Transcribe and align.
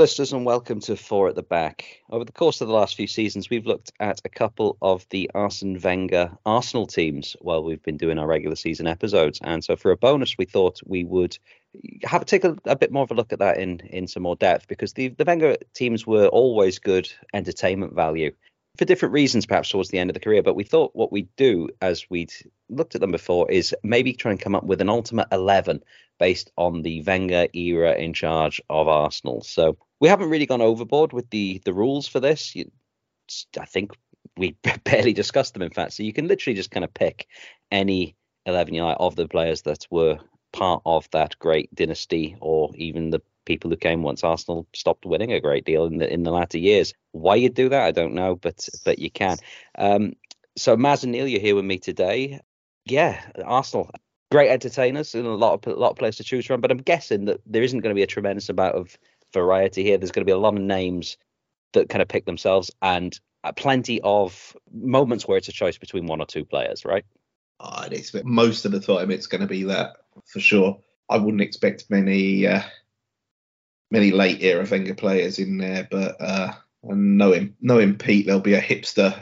listeners, 0.00 0.32
and 0.32 0.46
welcome 0.46 0.80
to 0.80 0.96
Four 0.96 1.28
at 1.28 1.34
the 1.34 1.42
Back. 1.42 2.00
Over 2.08 2.24
the 2.24 2.32
course 2.32 2.62
of 2.62 2.68
the 2.68 2.72
last 2.72 2.94
few 2.94 3.06
seasons, 3.06 3.50
we've 3.50 3.66
looked 3.66 3.92
at 4.00 4.22
a 4.24 4.30
couple 4.30 4.78
of 4.80 5.06
the 5.10 5.30
Arsene 5.34 5.78
Wenger 5.78 6.38
Arsenal 6.46 6.86
teams 6.86 7.36
while 7.42 7.62
we've 7.62 7.82
been 7.82 7.98
doing 7.98 8.18
our 8.18 8.26
regular 8.26 8.56
season 8.56 8.86
episodes. 8.86 9.40
And 9.42 9.62
so, 9.62 9.76
for 9.76 9.90
a 9.90 9.98
bonus, 9.98 10.38
we 10.38 10.46
thought 10.46 10.80
we 10.86 11.04
would 11.04 11.36
have 12.04 12.24
take 12.24 12.44
a, 12.44 12.56
a 12.64 12.76
bit 12.76 12.90
more 12.90 13.02
of 13.02 13.10
a 13.10 13.14
look 13.14 13.34
at 13.34 13.40
that 13.40 13.58
in 13.58 13.80
in 13.80 14.08
some 14.08 14.22
more 14.22 14.36
depth 14.36 14.68
because 14.68 14.94
the 14.94 15.08
the 15.08 15.24
Wenger 15.26 15.58
teams 15.74 16.06
were 16.06 16.28
always 16.28 16.78
good 16.78 17.12
entertainment 17.34 17.94
value 17.94 18.32
for 18.78 18.86
different 18.86 19.12
reasons, 19.12 19.44
perhaps 19.44 19.68
towards 19.68 19.90
the 19.90 19.98
end 19.98 20.08
of 20.08 20.14
the 20.14 20.20
career. 20.20 20.42
But 20.42 20.56
we 20.56 20.64
thought 20.64 20.96
what 20.96 21.12
we'd 21.12 21.28
do, 21.36 21.68
as 21.82 22.08
we'd 22.08 22.32
looked 22.70 22.94
at 22.94 23.02
them 23.02 23.12
before, 23.12 23.50
is 23.50 23.76
maybe 23.82 24.14
try 24.14 24.30
and 24.30 24.40
come 24.40 24.54
up 24.54 24.64
with 24.64 24.80
an 24.80 24.88
ultimate 24.88 25.28
11 25.30 25.82
based 26.18 26.50
on 26.56 26.80
the 26.80 27.02
Wenger 27.02 27.48
era 27.52 27.94
in 27.94 28.14
charge 28.14 28.62
of 28.70 28.88
Arsenal. 28.88 29.42
So 29.42 29.76
we 30.00 30.08
haven't 30.08 30.30
really 30.30 30.46
gone 30.46 30.62
overboard 30.62 31.12
with 31.12 31.30
the 31.30 31.60
the 31.64 31.74
rules 31.74 32.08
for 32.08 32.20
this. 32.20 32.56
You, 32.56 32.70
I 33.58 33.66
think 33.66 33.92
we 34.36 34.56
barely 34.84 35.12
discussed 35.12 35.54
them, 35.54 35.62
in 35.62 35.70
fact. 35.70 35.92
So 35.92 36.02
you 36.02 36.12
can 36.12 36.26
literally 36.26 36.56
just 36.56 36.70
kind 36.70 36.84
of 36.84 36.92
pick 36.92 37.28
any 37.70 38.16
11 38.46 38.74
you 38.74 38.82
like 38.82 38.96
of 38.98 39.16
the 39.16 39.28
players 39.28 39.62
that 39.62 39.86
were 39.90 40.18
part 40.52 40.82
of 40.84 41.08
that 41.12 41.38
great 41.38 41.72
dynasty 41.74 42.36
or 42.40 42.70
even 42.74 43.10
the 43.10 43.20
people 43.44 43.70
who 43.70 43.76
came 43.76 44.02
once 44.02 44.24
Arsenal 44.24 44.66
stopped 44.74 45.06
winning 45.06 45.32
a 45.32 45.40
great 45.40 45.64
deal 45.64 45.84
in 45.84 45.98
the 45.98 46.12
in 46.12 46.22
the 46.22 46.30
latter 46.30 46.58
years. 46.58 46.94
Why 47.12 47.36
you 47.36 47.48
do 47.48 47.68
that, 47.68 47.84
I 47.84 47.90
don't 47.90 48.14
know, 48.14 48.36
but 48.36 48.68
but 48.84 48.98
you 48.98 49.10
can. 49.10 49.36
Um, 49.78 50.14
so 50.56 50.76
Maz 50.76 51.02
and 51.02 51.12
Neil, 51.12 51.28
you're 51.28 51.40
here 51.40 51.54
with 51.54 51.64
me 51.64 51.78
today. 51.78 52.40
Yeah, 52.86 53.20
Arsenal, 53.44 53.90
great 54.30 54.50
entertainers 54.50 55.14
and 55.14 55.26
a 55.26 55.34
lot 55.34 55.54
of 55.54 55.72
a 55.72 55.78
lot 55.78 55.90
of 55.90 55.96
players 55.96 56.16
to 56.16 56.24
choose 56.24 56.46
from. 56.46 56.60
But 56.60 56.70
I'm 56.70 56.78
guessing 56.78 57.26
that 57.26 57.40
there 57.46 57.62
isn't 57.62 57.80
going 57.80 57.94
to 57.94 57.98
be 57.98 58.02
a 58.02 58.08
tremendous 58.08 58.48
amount 58.48 58.74
of 58.74 58.96
variety 59.32 59.82
here. 59.82 59.98
There's 59.98 60.12
going 60.12 60.24
to 60.24 60.30
be 60.30 60.32
a 60.32 60.38
lot 60.38 60.54
of 60.54 60.60
names 60.60 61.16
that 61.72 61.88
kind 61.88 62.02
of 62.02 62.08
pick 62.08 62.24
themselves 62.24 62.70
and 62.82 63.18
plenty 63.56 64.00
of 64.02 64.56
moments 64.72 65.26
where 65.26 65.38
it's 65.38 65.48
a 65.48 65.52
choice 65.52 65.78
between 65.78 66.06
one 66.06 66.20
or 66.20 66.26
two 66.26 66.44
players, 66.44 66.84
right? 66.84 67.04
I'd 67.60 67.92
expect 67.92 68.24
most 68.24 68.64
of 68.64 68.72
the 68.72 68.80
time 68.80 69.10
it's 69.10 69.26
going 69.26 69.42
to 69.42 69.46
be 69.46 69.64
that 69.64 69.96
for 70.26 70.40
sure. 70.40 70.80
I 71.08 71.18
wouldn't 71.18 71.42
expect 71.42 71.90
many 71.90 72.46
uh, 72.46 72.62
many 73.90 74.12
late 74.12 74.42
era 74.42 74.66
Wenger 74.70 74.94
players 74.94 75.38
in 75.38 75.58
there, 75.58 75.86
but 75.90 76.20
uh, 76.20 76.52
knowing 76.82 77.56
knowing 77.60 77.96
Pete, 77.96 78.26
there'll 78.26 78.40
be 78.40 78.54
a 78.54 78.62
hipster 78.62 79.14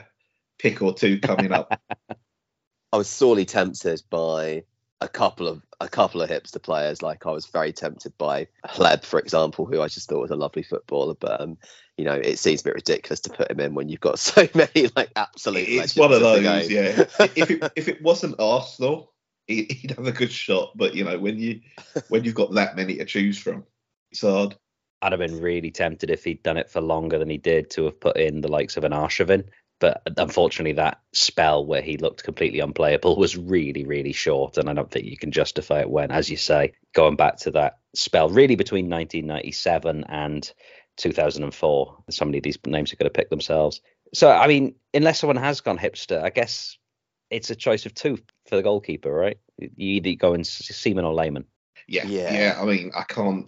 pick 0.59 0.83
or 0.83 0.95
two 0.95 1.19
coming 1.20 1.53
up. 1.53 1.81
I 2.92 2.97
was 2.97 3.09
sorely 3.09 3.45
tempted 3.45 4.03
by 4.09 4.64
a 5.00 5.08
couple 5.08 5.46
of 5.46 5.62
a 5.80 5.88
couple 5.88 6.22
of 6.22 6.30
hipster 6.30 6.62
players. 6.62 7.02
Like 7.02 7.27
I 7.27 7.30
was 7.30 7.46
very 7.46 7.72
tempted 7.72 8.16
by 8.18 8.48
Hleb, 8.67 9.05
for 9.05 9.18
example, 9.18 9.64
who 9.64 9.80
I 9.80 9.89
just 9.89 10.08
thought 10.08 10.23
was 10.23 10.30
a 10.30 10.36
lovely 10.36 10.62
footballer. 10.62 11.14
But 11.14 11.40
um, 11.40 11.58
you 11.96 12.05
know, 12.05 12.14
it 12.14 12.39
seems 12.39 12.61
a 12.61 12.64
bit 12.64 12.74
ridiculous 12.74 13.20
to 13.20 13.30
put 13.30 13.50
him 13.50 13.61
in 13.61 13.74
when 13.74 13.89
you've 13.89 14.00
got 14.00 14.18
so 14.18 14.48
many 14.55 14.90
like 14.96 15.11
absolute. 15.17 15.68
It's 15.68 15.96
one 15.96 16.12
of 16.12 16.20
those, 16.20 16.70
yeah. 16.70 17.05
if 17.36 17.50
it 17.50 17.73
if 17.77 17.89
it 17.89 18.02
wasn't 18.02 18.40
Arsenal, 18.40 19.12
he'd 19.46 19.95
have 19.96 20.06
a 20.06 20.12
good 20.12 20.33
shot. 20.33 20.77
But 20.77 20.95
you 20.95 21.05
know, 21.05 21.18
when 21.18 21.39
you 21.39 21.61
when 22.08 22.24
you've 22.24 22.34
got 22.34 22.55
that 22.55 22.77
many 22.77 22.96
to 22.96 23.05
choose 23.05 23.39
from, 23.39 23.64
it's 24.11 24.23
hard. 24.23 24.56
I'd 25.00 25.12
have 25.12 25.20
been 25.20 25.40
really 25.40 25.70
tempted 25.70 26.11
if 26.11 26.24
he'd 26.24 26.42
done 26.42 26.56
it 26.56 26.68
for 26.68 26.80
longer 26.80 27.20
than 27.20 27.30
he 27.30 27.39
did 27.39 27.70
to 27.70 27.84
have 27.84 28.00
put 28.00 28.17
in 28.17 28.40
the 28.40 28.48
likes 28.48 28.77
of 28.77 28.83
an 28.83 28.90
Arshavin. 28.90 29.44
But 29.80 30.02
unfortunately, 30.16 30.72
that 30.72 31.00
spell 31.12 31.64
where 31.64 31.83
he 31.83 31.96
looked 31.98 32.24
completely 32.24 32.61
unplayable 32.61 33.16
was 33.16 33.36
really, 33.36 33.84
really 33.84 34.12
short. 34.12 34.58
And 34.58 34.68
I 34.68 34.74
don't 34.74 34.90
think 34.90 35.06
you 35.06 35.16
can 35.16 35.30
justify 35.30 35.80
it 35.80 35.90
when, 35.90 36.11
as 36.11 36.28
you 36.28 36.36
say, 36.36 36.72
going 36.94 37.16
back 37.16 37.36
to 37.39 37.52
that 37.52 37.78
spell 37.94 38.28
really 38.28 38.56
between 38.56 38.90
1997 38.90 40.05
and 40.08 40.52
2004. 40.96 42.05
So 42.11 42.24
many 42.24 42.38
of 42.38 42.44
these 42.44 42.58
names 42.67 42.92
are 42.92 42.96
going 42.96 43.11
to 43.11 43.17
pick 43.17 43.30
themselves. 43.30 43.80
So, 44.14 44.30
I 44.30 44.48
mean, 44.48 44.74
unless 44.92 45.20
someone 45.20 45.36
has 45.36 45.61
gone 45.61 45.78
hipster, 45.78 46.22
I 46.22 46.30
guess 46.30 46.77
it's 47.30 47.50
a 47.50 47.56
choice 47.56 47.86
of 47.86 47.94
two 47.94 48.18
for 48.48 48.56
the 48.56 48.62
goalkeeper, 48.62 49.12
right? 49.12 49.38
You 49.58 50.00
either 50.00 50.14
go 50.14 50.34
in 50.34 50.44
Seaman 50.44 51.05
or 51.05 51.14
Lehmann 51.14 51.44
Yeah, 51.86 52.06
yeah, 52.06 52.33
yeah. 52.33 52.58
I 52.61 52.64
mean, 52.64 52.90
I 52.96 53.02
can't 53.05 53.46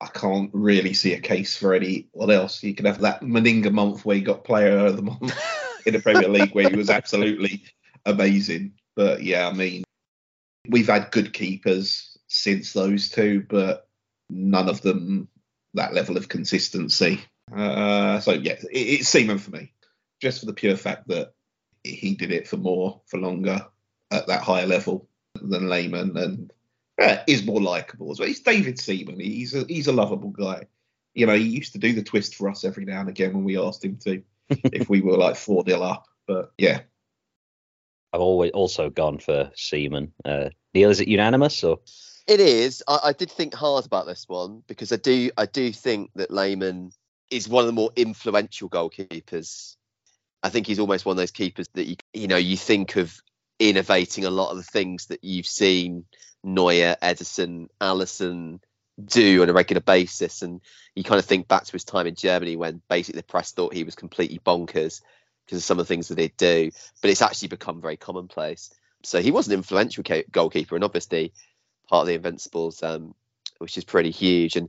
I 0.00 0.08
can't 0.08 0.50
really 0.52 0.92
see 0.92 1.14
a 1.14 1.20
case 1.20 1.56
for 1.56 1.74
any 1.74 2.08
what 2.12 2.30
else. 2.30 2.62
You 2.62 2.74
could 2.74 2.86
have 2.86 3.00
that 3.00 3.22
Manninger 3.22 3.72
month 3.72 4.04
where 4.04 4.16
he 4.16 4.22
got 4.22 4.44
player 4.44 4.78
of 4.78 4.96
the 4.96 5.02
month 5.02 5.34
in 5.86 5.94
the 5.94 6.00
Premier 6.00 6.28
League 6.28 6.54
where 6.54 6.68
he 6.68 6.76
was 6.76 6.90
absolutely 6.90 7.64
amazing. 8.04 8.72
But 8.94 9.22
yeah, 9.22 9.48
I 9.48 9.52
mean, 9.52 9.84
we've 10.68 10.88
had 10.88 11.10
good 11.10 11.32
keepers 11.32 12.18
since 12.28 12.72
those 12.72 13.08
two, 13.08 13.46
but 13.48 13.88
none 14.28 14.68
of 14.68 14.82
them 14.82 15.28
that 15.74 15.94
level 15.94 16.16
of 16.16 16.28
consistency. 16.28 17.20
Uh, 17.54 18.20
so 18.20 18.32
yeah, 18.32 18.52
it, 18.52 18.68
it's 18.72 19.08
Seaman 19.08 19.38
for 19.38 19.50
me, 19.50 19.72
just 20.20 20.40
for 20.40 20.46
the 20.46 20.52
pure 20.52 20.76
fact 20.76 21.08
that 21.08 21.32
he 21.84 22.14
did 22.14 22.32
it 22.32 22.48
for 22.48 22.56
more, 22.56 23.00
for 23.06 23.18
longer, 23.18 23.66
at 24.10 24.26
that 24.26 24.42
higher 24.42 24.66
level 24.66 25.08
than 25.40 25.68
Lehmann, 25.68 26.16
and 26.16 26.52
uh, 26.98 27.18
is 27.26 27.44
more 27.44 27.60
likable 27.60 28.10
as 28.10 28.18
well. 28.18 28.28
He's 28.28 28.40
David 28.40 28.78
Seaman. 28.78 29.20
He's 29.20 29.54
a 29.54 29.64
he's 29.68 29.86
a 29.86 29.92
lovable 29.92 30.30
guy. 30.30 30.66
You 31.14 31.26
know, 31.26 31.36
he 31.36 31.44
used 31.44 31.72
to 31.72 31.78
do 31.78 31.92
the 31.92 32.02
twist 32.02 32.34
for 32.34 32.48
us 32.48 32.64
every 32.64 32.84
now 32.84 33.00
and 33.00 33.08
again 33.08 33.32
when 33.32 33.44
we 33.44 33.58
asked 33.58 33.84
him 33.84 33.96
to, 34.04 34.22
if 34.50 34.88
we 34.88 35.00
were 35.00 35.16
like 35.16 35.36
four 35.36 35.64
nil 35.66 35.82
up. 35.82 36.06
But 36.26 36.52
yeah, 36.58 36.80
I've 38.12 38.20
always 38.20 38.52
also 38.52 38.90
gone 38.90 39.18
for 39.18 39.50
Seaman. 39.54 40.12
Uh, 40.24 40.50
Neil, 40.74 40.90
is 40.90 41.00
it 41.00 41.08
unanimous 41.08 41.62
or? 41.64 41.80
It 42.26 42.40
is. 42.40 42.82
I, 42.88 42.98
I, 43.04 43.12
did 43.12 43.30
think 43.30 43.54
hard 43.54 43.86
about 43.86 44.06
this 44.06 44.24
one 44.26 44.62
because 44.66 44.90
I 44.90 44.96
do 44.96 45.30
I 45.36 45.46
do 45.46 45.72
think 45.72 46.10
that 46.16 46.30
Lehmann 46.30 46.90
is 47.30 47.48
one 47.48 47.62
of 47.62 47.66
the 47.66 47.72
more 47.72 47.90
influential 47.94 48.68
goalkeepers. 48.68 49.76
I 50.42 50.48
think 50.48 50.66
he's 50.66 50.78
almost 50.78 51.06
one 51.06 51.12
of 51.12 51.18
those 51.18 51.30
keepers 51.30 51.68
that 51.74 51.86
you 51.86 51.96
you 52.12 52.26
know 52.26 52.36
you 52.36 52.56
think 52.56 52.96
of 52.96 53.20
innovating 53.58 54.24
a 54.24 54.30
lot 54.30 54.50
of 54.50 54.56
the 54.56 54.62
things 54.62 55.06
that 55.06 55.24
you've 55.24 55.46
seen 55.46 56.04
Neuer, 56.44 56.96
Ederson, 57.02 57.68
Alisson 57.80 58.60
do 59.04 59.42
on 59.42 59.50
a 59.50 59.52
regular 59.52 59.80
basis. 59.80 60.42
And 60.42 60.60
you 60.94 61.04
kind 61.04 61.18
of 61.18 61.24
think 61.24 61.48
back 61.48 61.64
to 61.64 61.72
his 61.72 61.84
time 61.84 62.06
in 62.06 62.14
Germany 62.14 62.56
when 62.56 62.80
basically 62.88 63.20
the 63.20 63.26
press 63.26 63.52
thought 63.52 63.74
he 63.74 63.84
was 63.84 63.94
completely 63.94 64.38
bonkers 64.38 65.02
because 65.44 65.58
of 65.58 65.64
some 65.64 65.78
of 65.78 65.86
the 65.86 65.88
things 65.88 66.08
that 66.08 66.18
he'd 66.18 66.36
do. 66.36 66.70
But 67.02 67.10
it's 67.10 67.22
actually 67.22 67.48
become 67.48 67.80
very 67.80 67.96
commonplace. 67.96 68.72
So 69.02 69.20
he 69.20 69.30
was 69.30 69.46
an 69.46 69.54
influential 69.54 70.04
goalkeeper 70.30 70.74
and 70.74 70.84
obviously 70.84 71.32
part 71.88 72.02
of 72.02 72.06
the 72.08 72.14
Invincibles, 72.14 72.82
um, 72.82 73.14
which 73.58 73.76
is 73.78 73.84
pretty 73.84 74.10
huge. 74.10 74.56
And 74.56 74.68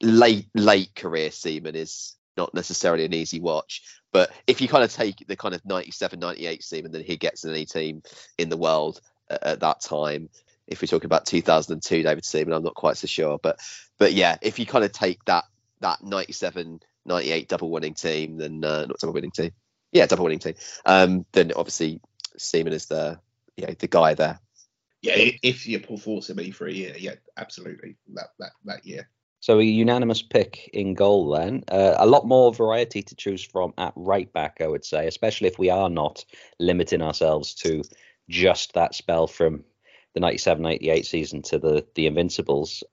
late 0.00 0.48
late 0.54 0.94
career 0.94 1.30
Seaman 1.30 1.74
is 1.74 2.16
not 2.40 2.54
necessarily 2.54 3.04
an 3.04 3.12
easy 3.12 3.38
watch. 3.38 3.82
But 4.12 4.32
if 4.46 4.60
you 4.60 4.68
kind 4.68 4.82
of 4.82 4.92
take 4.92 5.26
the 5.26 5.36
kind 5.36 5.54
of 5.54 5.64
97, 5.64 6.18
98 6.18 6.66
team 6.68 6.84
and 6.86 6.94
then 6.94 7.04
he 7.04 7.18
gets 7.18 7.44
in 7.44 7.50
any 7.50 7.66
team 7.66 8.02
in 8.38 8.48
the 8.48 8.56
world 8.56 9.00
at, 9.28 9.42
at 9.42 9.60
that 9.60 9.80
time, 9.82 10.30
if 10.66 10.80
we're 10.80 10.86
talking 10.86 11.06
about 11.06 11.26
2002 11.26 12.02
David 12.02 12.24
Seaman, 12.24 12.54
I'm 12.54 12.62
not 12.62 12.74
quite 12.74 12.96
so 12.96 13.06
sure. 13.06 13.38
But 13.42 13.60
but 13.98 14.14
yeah, 14.14 14.38
if 14.40 14.58
you 14.58 14.64
kind 14.64 14.84
of 14.84 14.92
take 14.92 15.22
that 15.26 15.44
that 15.80 16.02
97, 16.02 16.80
98 17.04 17.48
double 17.48 17.70
winning 17.70 17.94
team, 17.94 18.38
then 18.38 18.64
uh, 18.64 18.86
not 18.86 18.98
double 18.98 19.12
winning 19.12 19.32
team, 19.32 19.52
yeah, 19.92 20.06
double 20.06 20.24
winning 20.24 20.38
team, 20.38 20.54
um, 20.86 21.26
then 21.32 21.52
obviously 21.54 22.00
Seaman 22.38 22.72
is 22.72 22.86
the 22.86 23.20
yeah 23.56 23.74
the 23.78 23.88
guy 23.88 24.14
there. 24.14 24.40
Yeah, 25.02 25.14
if 25.42 25.66
you 25.66 25.80
pull 25.80 25.98
force 25.98 26.30
me 26.30 26.50
for 26.50 26.66
a 26.66 26.72
year, 26.72 26.94
yeah, 26.96 27.14
absolutely 27.36 27.96
that 28.14 28.28
that 28.38 28.52
that 28.64 28.86
year. 28.86 29.08
So 29.40 29.58
a 29.58 29.62
unanimous 29.62 30.20
pick 30.20 30.68
in 30.74 30.94
goal 30.94 31.30
then. 31.30 31.64
Uh, 31.68 31.94
a 31.96 32.06
lot 32.06 32.26
more 32.26 32.52
variety 32.52 33.02
to 33.02 33.14
choose 33.14 33.42
from 33.42 33.72
at 33.78 33.94
right 33.96 34.30
back, 34.32 34.58
I 34.60 34.66
would 34.66 34.84
say, 34.84 35.06
especially 35.06 35.48
if 35.48 35.58
we 35.58 35.70
are 35.70 35.88
not 35.88 36.24
limiting 36.58 37.00
ourselves 37.00 37.54
to 37.56 37.82
just 38.28 38.74
that 38.74 38.94
spell 38.94 39.26
from 39.26 39.64
the 40.14 40.20
97-98 40.20 41.06
season 41.06 41.42
to 41.42 41.58
the 41.58 41.86
the 41.94 42.06
Invincibles. 42.06 42.84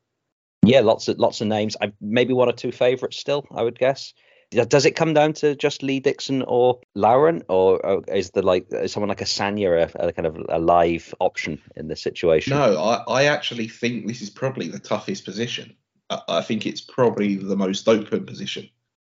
Yeah, 0.65 0.81
lots 0.81 1.07
of 1.07 1.19
lots 1.19 1.41
of 1.41 1.47
names. 1.47 1.75
I 1.81 1.91
maybe 2.01 2.33
one 2.33 2.49
or 2.49 2.53
two 2.53 2.71
favourites 2.71 3.17
still. 3.17 3.45
I 3.51 3.63
would 3.63 3.77
guess. 3.77 4.13
Does 4.51 4.85
it 4.85 4.95
come 4.95 5.13
down 5.13 5.33
to 5.33 5.55
just 5.55 5.83
Lee 5.83 5.99
Dixon 5.99 6.41
or 6.43 6.79
Lauren, 6.95 7.43
or 7.49 8.03
is 8.07 8.31
there 8.31 8.43
like 8.43 8.67
is 8.71 8.93
someone 8.93 9.09
like 9.09 9.21
a 9.21 9.25
Sagna 9.25 9.91
a, 9.93 10.07
a, 10.07 10.13
kind 10.13 10.25
of 10.25 10.37
a 10.47 10.57
live 10.57 11.13
option 11.19 11.61
in 11.75 11.89
this 11.89 12.01
situation? 12.01 12.51
No, 12.51 12.77
I, 12.77 13.03
I 13.09 13.25
actually 13.25 13.67
think 13.67 14.07
this 14.07 14.21
is 14.21 14.29
probably 14.29 14.69
the 14.69 14.79
toughest 14.79 15.25
position. 15.25 15.75
I, 16.09 16.41
think 16.41 16.65
it's 16.65 16.81
probably 16.81 17.35
the 17.35 17.55
most 17.55 17.87
open 17.87 18.25
position 18.25 18.69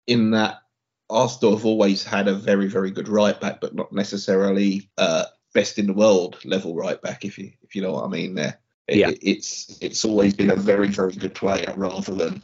in 0.08 0.32
that 0.32 0.62
Arsenal 1.10 1.56
have 1.56 1.66
always 1.66 2.04
had 2.04 2.28
a 2.28 2.34
very 2.34 2.68
very 2.68 2.92
good 2.92 3.08
right 3.08 3.40
back, 3.40 3.62
but 3.62 3.76
not 3.76 3.92
necessarily 3.92 4.90
uh, 4.98 5.26
best 5.54 5.78
in 5.78 5.88
the 5.88 5.94
world 5.94 6.38
level 6.46 6.76
right 6.76 7.02
back, 7.02 7.26
if 7.26 7.38
you 7.38 7.52
if 7.64 7.76
you 7.76 7.82
know 7.82 7.94
what 7.94 8.06
I 8.06 8.08
mean. 8.08 8.36
There, 8.36 8.60
it, 8.88 8.98
yeah. 8.98 9.12
it's 9.22 9.78
it's 9.82 10.06
always 10.06 10.34
been 10.34 10.52
a 10.52 10.56
very 10.56 10.88
very 10.88 11.14
good 11.14 11.36
player 11.36 11.74
rather 11.76 12.14
than 12.14 12.44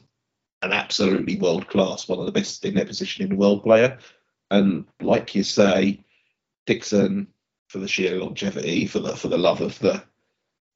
an 0.62 0.74
absolutely 0.74 1.38
world 1.38 1.68
class, 1.68 2.08
one 2.08 2.20
of 2.20 2.26
the 2.26 2.32
best 2.32 2.66
in 2.66 2.76
their 2.76 2.86
position 2.86 3.24
in 3.24 3.30
the 3.30 3.36
world 3.36 3.64
player. 3.64 3.98
And 4.50 4.86
like 5.02 5.36
you 5.36 5.44
say, 5.44 6.04
Dixon 6.66 7.28
for 7.68 7.80
the 7.80 7.88
sheer 7.88 8.18
longevity, 8.18 8.88
for 8.88 9.00
the 9.00 9.16
for 9.16 9.28
the 9.28 9.38
love 9.38 9.62
of 9.62 9.78
the 9.80 10.04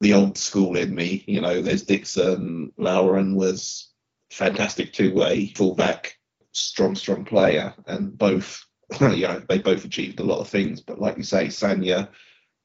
the 0.02 0.14
old 0.14 0.36
school 0.36 0.76
in 0.76 0.92
me, 0.92 1.22
you 1.28 1.40
know, 1.40 1.62
there's 1.62 1.84
Dixon. 1.84 2.72
Lauren 2.76 3.36
was 3.36 3.92
fantastic 4.30 4.92
two-way 4.92 5.52
fullback, 5.54 6.18
strong, 6.50 6.96
strong 6.96 7.24
player, 7.24 7.72
and 7.86 8.18
both, 8.18 8.66
you 9.00 9.28
know, 9.28 9.40
they 9.48 9.58
both 9.58 9.84
achieved 9.84 10.18
a 10.18 10.24
lot 10.24 10.40
of 10.40 10.48
things. 10.48 10.80
But 10.80 11.00
like 11.00 11.16
you 11.16 11.22
say, 11.22 11.46
Sagna 11.46 12.08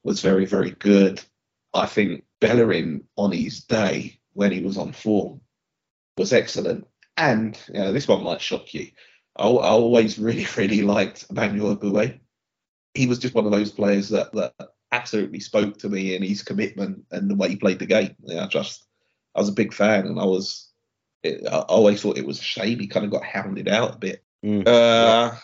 was 0.04 0.20
very, 0.22 0.46
very 0.46 0.72
good. 0.72 1.22
I 1.76 1.86
think 1.86 2.24
Bellerin 2.42 3.04
on 3.18 3.32
his 3.32 3.64
day 3.64 4.20
when 4.34 4.52
he 4.52 4.62
was 4.64 4.78
on 4.78 4.92
form 4.92 5.42
was 6.18 6.34
excellent. 6.34 6.88
And 7.18 7.56
you 7.68 7.80
know, 7.80 7.94
this 7.94 8.08
one 8.08 8.24
might 8.24 8.42
shock 8.42 8.74
you. 8.74 8.88
I, 9.38 9.44
I 9.48 9.70
always 9.70 10.18
really, 10.18 10.48
really 10.58 10.82
liked 10.82 11.28
Emmanuel 11.30 11.78
Eboué. 11.78 12.20
He 12.96 13.06
was 13.06 13.20
just 13.20 13.36
one 13.36 13.46
of 13.46 13.52
those 13.52 13.72
players 13.72 14.10
that, 14.10 14.34
that 14.34 14.56
absolutely 14.92 15.40
spoke 15.40 15.78
to 15.80 15.90
me 15.90 16.16
in 16.16 16.24
his 16.24 16.44
commitment 16.44 17.04
and 17.12 17.30
the 17.30 17.36
way 17.36 17.50
he 17.50 17.56
played 17.56 17.80
the 17.80 17.86
game. 17.86 18.16
Yeah, 18.24 18.46
I 18.46 18.48
just 18.48 18.86
I 19.36 19.40
was 19.40 19.50
a 19.50 19.54
big 19.54 19.74
fan, 19.74 20.08
and 20.08 20.20
I 20.20 20.26
was 20.26 20.70
it, 21.24 21.46
I 21.48 21.60
always 21.60 22.02
thought 22.02 22.18
it 22.18 22.28
was 22.28 22.40
a 22.40 22.44
shame 22.44 22.80
he 22.80 22.88
kind 22.88 23.06
of 23.06 23.12
got 23.12 23.24
hounded 23.24 23.68
out 23.68 23.96
a 23.96 23.98
bit. 23.98 24.24
Mm. 24.46 24.68
Uh, 24.68 25.36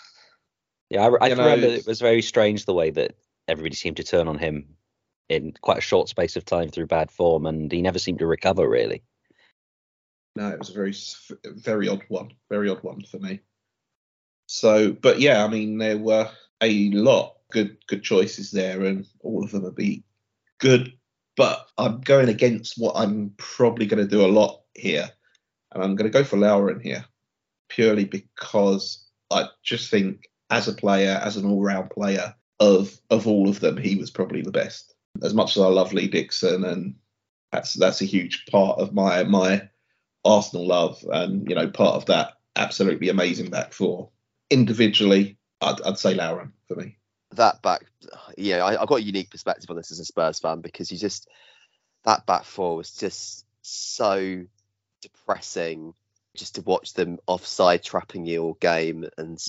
Yeah, 0.90 1.08
I, 1.08 1.26
I 1.26 1.30
know, 1.30 1.44
remember 1.44 1.68
it 1.68 1.88
was 1.88 2.00
very 2.00 2.22
strange 2.22 2.66
the 2.66 2.74
way 2.74 2.92
that 2.92 3.16
everybody 3.48 3.76
seemed 3.76 3.98
to 3.98 4.04
turn 4.04 4.28
on 4.28 4.38
him 4.38 4.76
in 5.28 5.54
quite 5.62 5.80
a 5.80 5.82
short 5.82 6.10
space 6.10 6.36
of 6.36 6.46
time 6.46 6.70
through 6.70 6.88
bad 6.88 7.10
form, 7.10 7.46
and 7.46 7.72
he 7.72 7.82
never 7.82 7.98
seemed 8.00 8.20
to 8.20 8.28
recover 8.28 8.70
really. 8.70 9.02
No, 10.36 10.50
it 10.50 10.60
was 10.60 10.70
a 10.70 10.74
very, 10.74 10.94
very 11.44 11.88
odd 11.88 12.04
one. 12.08 12.32
Very 12.50 12.70
odd 12.70 12.84
one 12.84 13.02
for 13.04 13.18
me. 13.18 13.40
So, 14.48 14.92
but 14.92 15.20
yeah, 15.20 15.44
I 15.44 15.48
mean, 15.48 15.78
there 15.78 15.98
were 15.98 16.30
a 16.62 16.90
lot 16.92 17.38
good, 17.54 17.78
good 17.88 18.04
choices 18.04 18.52
there, 18.52 18.84
and 18.84 19.08
all 19.22 19.44
of 19.44 19.52
them 19.52 19.64
would 19.64 19.76
be 19.76 20.04
good. 20.60 20.94
But 21.38 21.66
I'm 21.78 22.02
going 22.02 22.30
against 22.30 22.78
what 22.78 22.96
I'm 22.96 23.34
probably 23.38 23.86
going 23.86 24.04
to 24.04 24.10
do 24.10 24.26
a 24.26 24.28
lot 24.28 24.64
here, 24.74 25.10
and 25.72 25.84
I'm 25.84 25.96
going 25.96 26.12
to 26.12 26.18
go 26.18 26.24
for 26.24 26.38
Lauren 26.38 26.80
here, 26.80 27.06
purely 27.70 28.06
because 28.06 29.06
I 29.32 29.48
just 29.64 29.90
think, 29.90 30.30
as 30.50 30.68
a 30.68 30.74
player, 30.74 31.20
as 31.24 31.38
an 31.38 31.46
all-round 31.46 31.90
player, 31.90 32.36
of 32.60 33.00
of 33.10 33.28
all 33.28 33.50
of 33.50 33.60
them, 33.60 33.78
he 33.78 33.96
was 33.96 34.12
probably 34.12 34.42
the 34.42 34.52
best. 34.52 34.94
As 35.22 35.34
much 35.34 35.56
as 35.56 35.64
I 35.64 35.68
love 35.68 35.94
Lee 35.94 36.08
Dixon, 36.08 36.66
and 36.66 36.96
that's 37.52 37.74
that's 37.74 38.02
a 38.02 38.06
huge 38.06 38.46
part 38.52 38.80
of 38.80 38.94
my 38.94 39.24
my 39.24 39.70
Arsenal 40.26 40.68
love, 40.68 41.04
and 41.12 41.48
you 41.50 41.56
know, 41.56 41.68
part 41.68 41.96
of 41.96 42.06
that 42.08 42.34
absolutely 42.56 43.10
amazing 43.10 43.50
back 43.50 43.74
four. 43.74 44.10
Individually, 44.50 45.38
I'd, 45.62 45.82
I'd 45.82 45.98
say 45.98 46.14
Lauren 46.14 46.54
for 46.68 46.76
me. 46.76 46.98
That 47.38 47.62
back, 47.62 47.86
yeah, 48.38 48.64
I, 48.64 48.82
I've 48.82 48.88
got 48.88 49.00
a 49.00 49.04
unique 49.04 49.30
perspective 49.30 49.70
on 49.70 49.76
this 49.76 49.92
as 49.92 50.00
a 50.00 50.06
Spurs 50.06 50.40
fan 50.40 50.62
because 50.62 50.92
you 50.92 50.98
just 50.98 51.28
that 52.06 52.26
back 52.26 52.44
four 52.44 52.76
was 52.76 52.92
just 52.92 53.46
so 53.62 54.44
depressing 55.02 55.94
just 56.36 56.56
to 56.56 56.62
watch 56.62 56.94
them 56.94 57.20
offside 57.28 57.84
trapping 57.84 58.26
you 58.26 58.44
all 58.44 58.54
game 58.56 59.08
and 59.18 59.40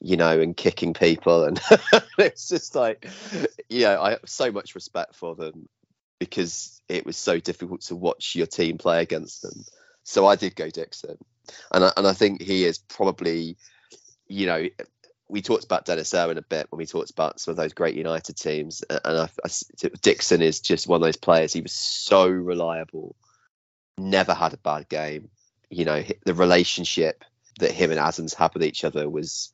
you 0.00 0.16
know 0.16 0.40
and 0.40 0.56
kicking 0.56 0.94
people. 0.94 1.44
And 1.44 1.60
it's 2.18 2.48
just 2.48 2.74
like 2.74 3.08
yeah 3.68 4.00
I 4.00 4.10
have 4.10 4.20
so 4.26 4.50
much 4.50 4.74
respect 4.74 5.14
for 5.14 5.34
them 5.34 5.68
because 6.18 6.80
it 6.88 7.04
was 7.04 7.16
so 7.16 7.38
difficult 7.38 7.82
to 7.82 7.96
watch 7.96 8.34
your 8.34 8.46
team 8.46 8.78
play 8.78 9.02
against 9.02 9.42
them. 9.42 9.64
So 10.02 10.26
I 10.26 10.36
did 10.36 10.56
go 10.56 10.70
Dixon. 10.70 11.18
And 11.72 11.84
I, 11.84 11.92
and 11.96 12.06
I 12.06 12.12
think 12.12 12.42
he 12.42 12.64
is 12.64 12.78
probably 12.78 13.56
you 14.28 14.46
know 14.46 14.66
we 15.28 15.42
talked 15.42 15.64
about 15.64 15.84
Dennis 15.84 16.14
Irwin 16.14 16.38
a 16.38 16.42
bit 16.42 16.66
when 16.70 16.78
we 16.78 16.86
talked 16.86 17.10
about 17.10 17.40
some 17.40 17.52
of 17.52 17.56
those 17.56 17.72
great 17.72 17.96
United 17.96 18.36
teams, 18.36 18.82
and 18.82 19.00
I, 19.04 19.28
I- 19.44 19.88
Dixon 20.02 20.42
is 20.42 20.60
just 20.60 20.86
one 20.86 21.00
of 21.00 21.06
those 21.06 21.16
players. 21.16 21.52
He 21.52 21.62
was 21.62 21.72
so 21.72 22.28
reliable, 22.28 23.16
never 23.98 24.34
had 24.34 24.54
a 24.54 24.58
bad 24.58 24.88
game. 24.88 25.28
You 25.68 25.84
know, 25.84 26.04
the 26.24 26.34
relationship 26.34 27.24
that 27.58 27.72
him 27.72 27.90
and 27.90 27.98
Adams 27.98 28.34
had 28.34 28.54
with 28.54 28.62
each 28.62 28.84
other 28.84 29.08
was 29.08 29.52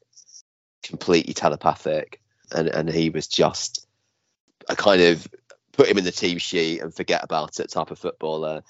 completely 0.82 1.32
telepathic, 1.32 2.20
and 2.54 2.68
and 2.68 2.88
he 2.90 3.08
was 3.10 3.26
just 3.28 3.86
a 4.68 4.76
kind 4.76 5.00
of 5.00 5.26
put 5.72 5.88
him 5.88 5.98
in 5.98 6.04
the 6.04 6.12
team 6.12 6.36
sheet 6.38 6.80
and 6.80 6.94
forget 6.94 7.24
about 7.24 7.60
it 7.60 7.70
type 7.70 7.90
of 7.90 7.98
footballer. 7.98 8.62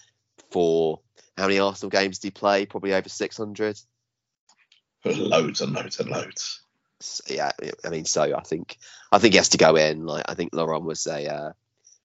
For 0.50 1.00
how 1.36 1.46
many 1.46 1.58
Arsenal 1.58 1.90
games 1.90 2.18
did 2.18 2.28
he 2.28 2.30
play? 2.30 2.66
Probably 2.66 2.94
over 2.94 3.08
six 3.08 3.36
hundred. 3.36 3.80
Loads 5.04 5.60
and 5.60 5.72
loads 5.72 5.98
and 5.98 6.08
loads. 6.10 6.61
Yeah, 7.28 7.50
I 7.84 7.88
mean, 7.88 8.04
so 8.04 8.22
I 8.36 8.42
think 8.42 8.78
I 9.10 9.18
think 9.18 9.34
he 9.34 9.38
has 9.38 9.50
to 9.50 9.58
go 9.58 9.76
in. 9.76 10.06
Like 10.06 10.24
I 10.28 10.34
think 10.34 10.54
Lauren 10.54 10.84
was 10.84 11.06
a 11.06 11.26
uh, 11.26 11.52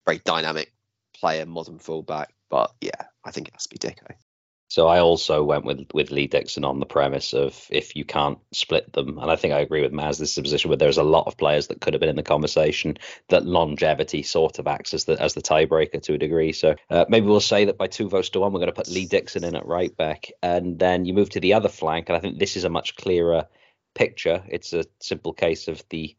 very 0.06 0.18
dynamic 0.18 0.72
player, 1.14 1.46
modern 1.46 1.78
fullback, 1.78 2.32
but 2.50 2.72
yeah, 2.80 3.06
I 3.24 3.30
think 3.30 3.48
it 3.48 3.54
has 3.54 3.64
to 3.64 3.68
be 3.70 3.78
Dico. 3.78 4.06
So 4.68 4.88
I 4.88 4.98
also 4.98 5.44
went 5.44 5.64
with 5.64 5.86
with 5.94 6.10
Lee 6.10 6.26
Dixon 6.26 6.64
on 6.64 6.80
the 6.80 6.86
premise 6.86 7.32
of 7.32 7.66
if 7.70 7.94
you 7.94 8.04
can't 8.04 8.38
split 8.52 8.92
them, 8.92 9.18
and 9.18 9.30
I 9.30 9.36
think 9.36 9.54
I 9.54 9.60
agree 9.60 9.82
with 9.82 9.92
Maz. 9.92 10.18
This 10.18 10.32
is 10.32 10.38
a 10.38 10.42
position 10.42 10.68
where 10.68 10.76
there's 10.76 10.98
a 10.98 11.04
lot 11.04 11.28
of 11.28 11.36
players 11.36 11.68
that 11.68 11.80
could 11.80 11.94
have 11.94 12.00
been 12.00 12.08
in 12.08 12.16
the 12.16 12.22
conversation. 12.24 12.96
That 13.28 13.46
longevity 13.46 14.22
sort 14.22 14.58
of 14.58 14.66
acts 14.66 14.92
as 14.92 15.04
the 15.04 15.20
as 15.22 15.34
the 15.34 15.42
tiebreaker 15.42 16.02
to 16.02 16.14
a 16.14 16.18
degree. 16.18 16.52
So 16.52 16.74
uh, 16.90 17.04
maybe 17.08 17.26
we'll 17.26 17.40
say 17.40 17.66
that 17.66 17.78
by 17.78 17.86
two 17.86 18.08
votes 18.08 18.30
to 18.30 18.40
one, 18.40 18.52
we're 18.52 18.58
going 18.58 18.66
to 18.66 18.74
put 18.74 18.88
Lee 18.88 19.06
Dixon 19.06 19.44
in 19.44 19.54
at 19.54 19.66
right 19.66 19.96
back, 19.96 20.32
and 20.42 20.78
then 20.78 21.04
you 21.04 21.14
move 21.14 21.30
to 21.30 21.40
the 21.40 21.54
other 21.54 21.68
flank, 21.68 22.08
and 22.08 22.16
I 22.16 22.20
think 22.20 22.38
this 22.38 22.56
is 22.56 22.64
a 22.64 22.70
much 22.70 22.96
clearer 22.96 23.46
picture. 23.94 24.42
It's 24.48 24.72
a 24.72 24.84
simple 25.00 25.32
case 25.32 25.68
of 25.68 25.82
the 25.90 26.16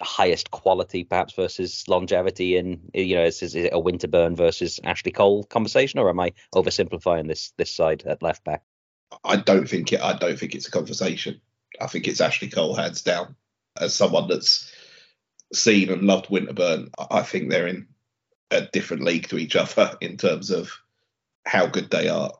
highest 0.00 0.50
quality 0.50 1.04
perhaps 1.04 1.34
versus 1.34 1.84
longevity 1.86 2.56
in 2.56 2.90
you 2.92 3.14
know 3.14 3.24
is, 3.24 3.42
is 3.42 3.54
it 3.54 3.72
a 3.72 3.80
Winterburn 3.80 4.36
versus 4.36 4.80
Ashley 4.82 5.12
Cole 5.12 5.44
conversation 5.44 6.00
or 6.00 6.10
am 6.10 6.18
I 6.18 6.32
oversimplifying 6.52 7.28
this 7.28 7.52
this 7.58 7.70
side 7.70 8.02
at 8.04 8.20
left 8.20 8.42
back 8.42 8.64
I 9.22 9.36
don't 9.36 9.68
think 9.68 9.92
it. 9.92 10.00
I 10.00 10.14
don't 10.14 10.38
think 10.38 10.54
it's 10.54 10.68
a 10.68 10.72
conversation. 10.72 11.40
I 11.80 11.86
think 11.86 12.08
it's 12.08 12.20
Ashley 12.20 12.48
Cole 12.48 12.74
hands 12.74 13.02
down. 13.02 13.36
As 13.78 13.94
someone 13.94 14.28
that's 14.28 14.72
seen 15.52 15.90
and 15.90 16.02
loved 16.02 16.28
Winterburn, 16.28 16.90
I 17.10 17.22
think 17.22 17.50
they're 17.50 17.66
in 17.66 17.88
a 18.50 18.62
different 18.62 19.04
league 19.04 19.28
to 19.28 19.38
each 19.38 19.56
other 19.56 19.96
in 20.00 20.16
terms 20.16 20.50
of 20.50 20.72
how 21.44 21.66
good 21.66 21.90
they 21.90 22.08
are. 22.08 22.32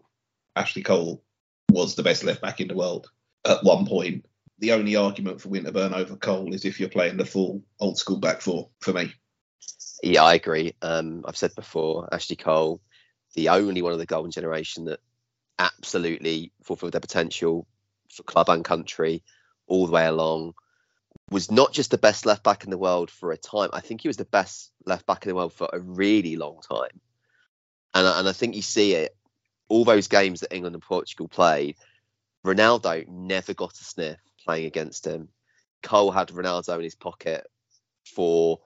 Ashley 0.56 0.83
Cole 0.83 1.23
was 1.71 1.94
the 1.94 2.02
best 2.02 2.25
left 2.25 2.40
back 2.40 2.61
in 2.61 2.68
the 2.68 2.76
world 2.76 3.11
at 3.44 3.64
one 3.64 3.87
point. 3.87 4.25
The 4.58 4.73
only 4.73 4.96
argument 4.96 5.40
for 5.40 5.49
Winterburn 5.49 5.92
over 5.92 6.16
Cole 6.16 6.54
is 6.54 6.64
if 6.64 6.78
you're 6.78 6.88
playing 6.88 7.16
the 7.16 7.25
full 7.25 7.62
old 7.80 7.99
school 7.99 8.18
back 8.18 8.40
four 8.40 8.70
for 8.80 8.92
me. 8.92 9.12
Yeah, 10.02 10.23
I 10.23 10.34
agree. 10.34 10.75
Um, 10.82 11.25
I've 11.26 11.37
said 11.37 11.54
before, 11.54 12.08
Ashley 12.12 12.37
Cole, 12.37 12.80
the 13.34 13.49
only 13.49 13.82
one 13.82 13.92
of 13.92 13.99
the 13.99 14.06
golden 14.06 14.30
generation 14.30 14.84
that 14.87 15.00
absolutely 15.58 16.52
fulfilled 16.62 16.92
their 16.92 17.00
potential 17.00 17.66
for 18.12 18.23
club 18.23 18.49
and 18.49 18.64
country 18.64 19.23
all 19.66 19.87
the 19.87 19.92
way 19.92 20.06
along. 20.06 20.54
Was 21.30 21.50
not 21.50 21.73
just 21.73 21.90
the 21.90 21.99
best 21.99 22.26
left 22.26 22.42
back 22.42 22.64
in 22.64 22.70
the 22.70 22.78
world 22.78 23.11
for 23.11 23.32
a 23.32 23.37
time. 23.37 23.70
I 23.73 23.80
think 23.80 24.02
he 24.02 24.08
was 24.08 24.18
the 24.18 24.25
best 24.25 24.70
left 24.84 25.06
back 25.06 25.25
in 25.25 25.30
the 25.30 25.34
world 25.34 25.52
for 25.52 25.68
a 25.73 25.80
really 25.80 26.37
long 26.37 26.61
time. 26.61 27.00
And 27.94 28.06
and 28.06 28.28
I 28.28 28.32
think 28.32 28.54
you 28.54 28.62
see 28.62 28.94
it 28.94 29.16
all 29.68 29.84
those 29.84 30.08
games 30.08 30.40
that 30.40 30.52
England 30.52 30.76
and 30.76 30.82
Portugal 30.82 31.28
played. 31.28 31.76
Ronaldo 32.44 33.08
never 33.08 33.54
got 33.54 33.73
a 33.73 33.84
sniff 33.84 34.18
playing 34.44 34.66
against 34.66 35.06
him. 35.06 35.28
Cole 35.82 36.10
had 36.10 36.28
Ronaldo 36.28 36.76
in 36.76 36.84
his 36.84 36.94
pocket 36.94 37.46
for 38.04 38.60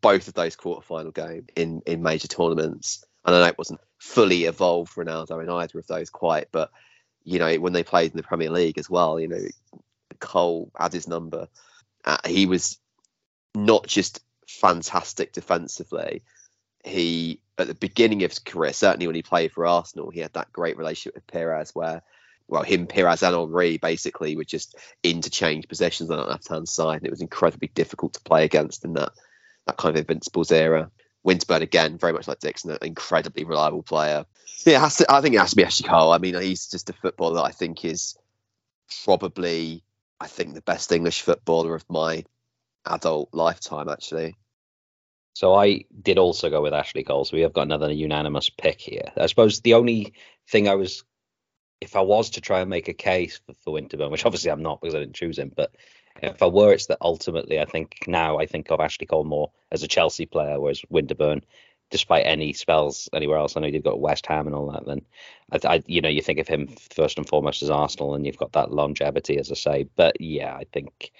both 0.00 0.28
of 0.28 0.34
those 0.34 0.56
quarterfinal 0.56 1.14
games 1.14 1.48
in 1.56 1.82
in 1.86 2.02
major 2.02 2.28
tournaments. 2.28 3.04
And 3.24 3.34
I 3.34 3.40
know 3.40 3.46
it 3.46 3.58
wasn't 3.58 3.80
fully 3.98 4.44
evolved 4.44 4.94
Ronaldo 4.94 5.42
in 5.42 5.48
either 5.48 5.78
of 5.78 5.86
those 5.86 6.10
quite, 6.10 6.48
but 6.50 6.70
you 7.24 7.38
know 7.38 7.54
when 7.56 7.72
they 7.72 7.84
played 7.84 8.10
in 8.10 8.16
the 8.16 8.22
Premier 8.22 8.50
League 8.50 8.78
as 8.78 8.90
well, 8.90 9.20
you 9.20 9.28
know 9.28 9.44
Cole 10.18 10.70
had 10.78 10.92
his 10.92 11.08
number. 11.08 11.48
Uh, 12.04 12.18
he 12.26 12.46
was 12.46 12.78
not 13.54 13.86
just 13.86 14.20
fantastic 14.48 15.32
defensively. 15.32 16.22
He 16.84 17.40
at 17.58 17.68
the 17.68 17.74
beginning 17.74 18.24
of 18.24 18.32
his 18.32 18.40
career, 18.40 18.72
certainly 18.72 19.06
when 19.06 19.14
he 19.14 19.22
played 19.22 19.52
for 19.52 19.66
Arsenal, 19.66 20.10
he 20.10 20.20
had 20.20 20.32
that 20.32 20.52
great 20.52 20.76
relationship 20.76 21.14
with 21.14 21.26
Pires 21.26 21.74
where. 21.74 22.02
Well, 22.52 22.64
him, 22.64 22.86
Pires, 22.86 23.22
and 23.22 23.34
Henry 23.34 23.78
basically 23.78 24.36
were 24.36 24.44
just 24.44 24.76
interchange 25.02 25.66
positions 25.68 26.10
on 26.10 26.18
that 26.18 26.28
left 26.28 26.48
hand 26.48 26.68
side, 26.68 26.98
and 26.98 27.06
it 27.06 27.10
was 27.10 27.22
incredibly 27.22 27.68
difficult 27.68 28.12
to 28.12 28.20
play 28.20 28.44
against 28.44 28.84
in 28.84 28.92
that 28.92 29.12
that 29.66 29.78
kind 29.78 29.96
of 29.96 30.04
Invincibles 30.06 30.52
era. 30.52 30.90
Winterburn 31.26 31.62
again, 31.62 31.96
very 31.96 32.12
much 32.12 32.28
like 32.28 32.40
Dixon, 32.40 32.72
an 32.72 32.78
incredibly 32.82 33.44
reliable 33.44 33.82
player. 33.82 34.26
Yeah, 34.66 34.86
to, 34.86 35.06
I 35.10 35.22
think 35.22 35.34
it 35.34 35.38
has 35.38 35.50
to 35.50 35.56
be 35.56 35.64
Ashley 35.64 35.88
Cole. 35.88 36.12
I 36.12 36.18
mean, 36.18 36.34
he's 36.34 36.68
just 36.68 36.90
a 36.90 36.92
footballer 36.92 37.36
that 37.36 37.44
I 37.44 37.52
think 37.52 37.86
is 37.86 38.18
probably, 39.04 39.82
I 40.20 40.26
think, 40.26 40.52
the 40.52 40.60
best 40.60 40.92
English 40.92 41.22
footballer 41.22 41.74
of 41.74 41.88
my 41.88 42.22
adult 42.84 43.30
lifetime. 43.32 43.88
Actually, 43.88 44.36
so 45.32 45.54
I 45.54 45.84
did 46.02 46.18
also 46.18 46.50
go 46.50 46.60
with 46.60 46.74
Ashley 46.74 47.02
Cole 47.02 47.24
so 47.24 47.34
we 47.34 47.44
have 47.44 47.54
got 47.54 47.62
another 47.62 47.90
unanimous 47.90 48.50
pick 48.50 48.78
here 48.78 49.10
I 49.16 49.26
suppose 49.26 49.60
the 49.60 49.74
only 49.74 50.12
thing 50.46 50.68
I 50.68 50.74
was 50.74 51.04
if 51.82 51.96
I 51.96 52.00
was 52.00 52.30
to 52.30 52.40
try 52.40 52.60
and 52.60 52.70
make 52.70 52.88
a 52.88 52.94
case 52.94 53.40
for, 53.44 53.54
for 53.60 53.74
Winterburn 53.74 54.10
which 54.10 54.24
obviously 54.24 54.50
I'm 54.50 54.62
not 54.62 54.80
because 54.80 54.94
I 54.94 55.00
didn't 55.00 55.14
choose 55.14 55.38
him 55.38 55.52
but 55.54 55.74
if 56.22 56.42
I 56.42 56.46
were 56.46 56.72
it's 56.72 56.86
that 56.86 56.98
ultimately 57.00 57.60
I 57.60 57.64
think 57.64 58.04
now 58.06 58.38
I 58.38 58.46
think 58.46 58.70
of 58.70 58.80
Ashley 58.80 59.06
Cole 59.06 59.24
more 59.24 59.50
as 59.70 59.82
a 59.82 59.88
Chelsea 59.88 60.26
player 60.26 60.60
whereas 60.60 60.82
Winterburn 60.90 61.42
despite 61.92 62.26
any 62.26 62.52
spells 62.54 63.08
anywhere 63.12 63.38
else. 63.38 63.56
I 63.56 63.60
know 63.60 63.68
you've 63.68 63.84
got 63.84 64.00
West 64.00 64.26
Ham 64.26 64.46
and 64.46 64.56
all 64.56 64.72
that. 64.72 64.86
Then, 64.86 65.02
I, 65.52 65.74
I, 65.74 65.82
you 65.86 66.00
know, 66.00 66.08
you 66.08 66.22
think 66.22 66.40
of 66.40 66.48
him 66.48 66.66
first 66.66 67.18
and 67.18 67.28
foremost 67.28 67.62
as 67.62 67.70
Arsenal, 67.70 68.14
and 68.14 68.26
you've 68.26 68.38
got 68.38 68.52
that 68.52 68.72
longevity, 68.72 69.38
as 69.38 69.52
I 69.52 69.54
say. 69.54 69.88
But 69.94 70.20
yeah, 70.20 70.56
I 70.56 70.64
think 70.72 71.12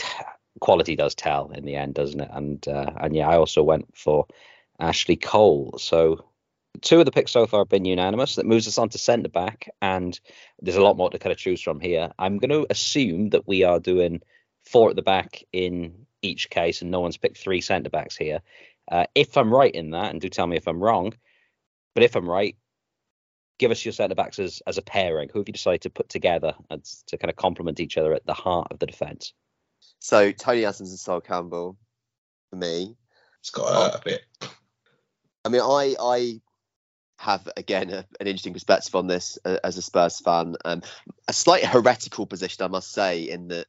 quality 0.60 0.96
does 0.96 1.14
tell 1.14 1.50
in 1.50 1.64
the 1.64 1.76
end, 1.76 1.94
doesn't 1.94 2.20
it? 2.20 2.30
And 2.32 2.66
uh, 2.66 2.92
and 2.96 3.14
yeah, 3.14 3.28
I 3.28 3.36
also 3.36 3.62
went 3.62 3.96
for 3.96 4.26
Ashley 4.80 5.16
Cole. 5.16 5.76
So 5.78 6.24
two 6.82 6.98
of 6.98 7.04
the 7.04 7.12
picks 7.12 7.32
so 7.32 7.46
far 7.46 7.60
have 7.60 7.68
been 7.68 7.84
unanimous. 7.84 8.36
That 8.36 8.46
moves 8.46 8.68
us 8.68 8.78
on 8.78 8.88
to 8.90 8.98
centre 8.98 9.28
back, 9.28 9.68
and 9.80 10.18
there's 10.60 10.76
a 10.76 10.82
lot 10.82 10.96
more 10.96 11.10
to 11.10 11.18
kind 11.18 11.32
of 11.32 11.38
choose 11.38 11.60
from 11.60 11.80
here. 11.80 12.10
I'm 12.18 12.38
going 12.38 12.50
to 12.50 12.66
assume 12.70 13.30
that 13.30 13.46
we 13.46 13.64
are 13.64 13.80
doing 13.80 14.20
four 14.64 14.90
at 14.90 14.96
the 14.96 15.02
back 15.02 15.42
in 15.52 16.06
each 16.22 16.50
case, 16.50 16.82
and 16.82 16.90
no 16.90 17.00
one's 17.00 17.16
picked 17.16 17.38
three 17.38 17.60
centre 17.60 17.90
backs 17.90 18.16
here. 18.16 18.40
Uh, 18.90 19.06
if 19.14 19.36
I'm 19.36 19.52
right 19.52 19.74
in 19.74 19.90
that, 19.90 20.10
and 20.10 20.20
do 20.20 20.28
tell 20.28 20.46
me 20.46 20.56
if 20.56 20.68
I'm 20.68 20.82
wrong, 20.82 21.12
but 21.94 22.04
if 22.04 22.14
I'm 22.14 22.28
right, 22.28 22.56
give 23.58 23.70
us 23.70 23.84
your 23.84 23.92
centre 23.92 24.14
backs 24.14 24.38
as, 24.38 24.62
as 24.66 24.78
a 24.78 24.82
pairing. 24.82 25.28
Who 25.32 25.38
have 25.40 25.48
you 25.48 25.52
decided 25.52 25.82
to 25.82 25.90
put 25.90 26.08
together 26.08 26.54
as, 26.70 27.02
to 27.08 27.18
kind 27.18 27.30
of 27.30 27.36
complement 27.36 27.80
each 27.80 27.96
other 27.96 28.12
at 28.12 28.26
the 28.26 28.34
heart 28.34 28.68
of 28.70 28.78
the 28.78 28.86
defence? 28.86 29.32
So 29.98 30.30
Tony 30.32 30.64
Adams 30.64 30.90
and 30.90 30.98
Sol 30.98 31.20
Campbell 31.20 31.76
for 32.50 32.56
me. 32.56 32.96
It's 33.40 33.50
got 33.50 33.68
to 33.68 33.74
hurt 33.74 34.00
a 34.00 34.04
bit. 34.04 34.22
I 35.44 35.48
mean, 35.48 35.62
I 35.62 35.94
I 36.00 36.40
have 37.18 37.48
again 37.56 37.90
a, 37.90 38.04
an 38.20 38.26
interesting 38.26 38.52
perspective 38.52 38.94
on 38.94 39.06
this 39.06 39.38
uh, 39.44 39.58
as 39.64 39.76
a 39.76 39.82
Spurs 39.82 40.20
fan. 40.20 40.56
Um, 40.64 40.82
a 41.28 41.32
slightly 41.32 41.68
heretical 41.68 42.26
position, 42.26 42.64
I 42.64 42.68
must 42.68 42.92
say, 42.92 43.22
in 43.22 43.48
that 43.48 43.66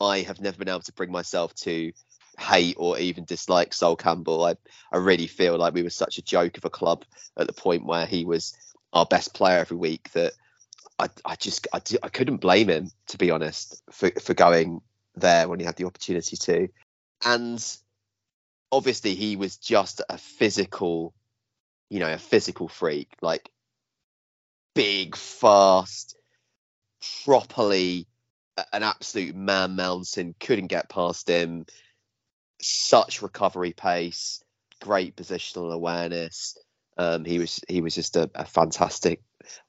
I 0.00 0.20
have 0.20 0.40
never 0.40 0.58
been 0.58 0.68
able 0.68 0.80
to 0.80 0.92
bring 0.92 1.12
myself 1.12 1.54
to 1.56 1.92
hate 2.38 2.76
or 2.78 2.98
even 2.98 3.24
dislike 3.24 3.72
Sol 3.72 3.96
Campbell. 3.96 4.44
I, 4.44 4.56
I 4.92 4.98
really 4.98 5.26
feel 5.26 5.56
like 5.56 5.74
we 5.74 5.82
were 5.82 5.90
such 5.90 6.18
a 6.18 6.22
joke 6.22 6.58
of 6.58 6.64
a 6.64 6.70
club 6.70 7.04
at 7.36 7.46
the 7.46 7.52
point 7.52 7.86
where 7.86 8.06
he 8.06 8.24
was 8.24 8.56
our 8.92 9.06
best 9.06 9.34
player 9.34 9.58
every 9.58 9.76
week 9.76 10.10
that 10.12 10.32
I, 10.98 11.08
I 11.24 11.36
just 11.36 11.66
I, 11.72 11.80
I 12.02 12.08
couldn't 12.08 12.38
blame 12.38 12.68
him 12.68 12.90
to 13.08 13.18
be 13.18 13.30
honest 13.30 13.82
for, 13.90 14.10
for 14.22 14.34
going 14.34 14.80
there 15.14 15.48
when 15.48 15.60
he 15.60 15.66
had 15.66 15.76
the 15.76 15.86
opportunity 15.86 16.36
to. 16.36 16.68
And 17.24 17.78
obviously 18.70 19.14
he 19.14 19.36
was 19.36 19.56
just 19.56 20.02
a 20.08 20.18
physical, 20.18 21.14
you 21.88 22.00
know, 22.00 22.12
a 22.12 22.18
physical 22.18 22.68
freak, 22.68 23.08
like 23.22 23.50
big, 24.74 25.16
fast, 25.16 26.16
properly 27.24 28.06
an 28.72 28.82
absolute 28.82 29.34
man 29.34 29.76
mountain, 29.76 30.34
couldn't 30.40 30.68
get 30.68 30.88
past 30.88 31.28
him. 31.28 31.66
Such 32.60 33.22
recovery 33.22 33.72
pace, 33.72 34.42
great 34.80 35.16
positional 35.16 35.72
awareness. 35.72 36.56
Um, 36.96 37.24
he 37.24 37.38
was 37.38 37.60
he 37.68 37.82
was 37.82 37.94
just 37.94 38.16
a, 38.16 38.30
a 38.34 38.46
fantastic 38.46 39.22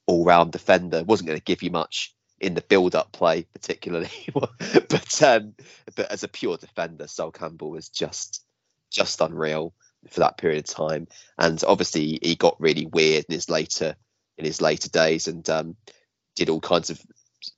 all 0.06 0.24
round 0.24 0.54
defender. 0.54 1.04
wasn't 1.04 1.28
going 1.28 1.40
to 1.40 1.44
give 1.44 1.62
you 1.62 1.72
much 1.72 2.16
in 2.40 2.54
the 2.54 2.62
build 2.62 2.96
up 2.96 3.12
play, 3.12 3.44
particularly, 3.54 4.10
but 4.34 5.22
um, 5.24 5.54
but 5.96 6.10
as 6.12 6.24
a 6.24 6.28
pure 6.30 6.56
defender, 6.58 7.08
Sol 7.08 7.32
Campbell 7.32 7.72
was 7.72 7.90
just 7.90 8.44
just 8.90 9.20
unreal 9.20 9.74
for 10.12 10.22
that 10.22 10.38
period 10.38 10.60
of 10.60 10.66
time. 10.66 11.08
And 11.38 11.62
obviously, 11.68 12.20
he 12.22 12.36
got 12.36 12.60
really 12.60 12.86
weird 12.86 13.26
in 13.30 13.34
his 13.34 13.50
later 13.50 13.96
in 14.38 14.46
his 14.46 14.62
later 14.62 14.90
days 14.90 15.28
and 15.28 15.48
um, 15.50 15.76
did 16.36 16.50
all 16.50 16.62
kinds 16.62 16.90
of 16.90 17.02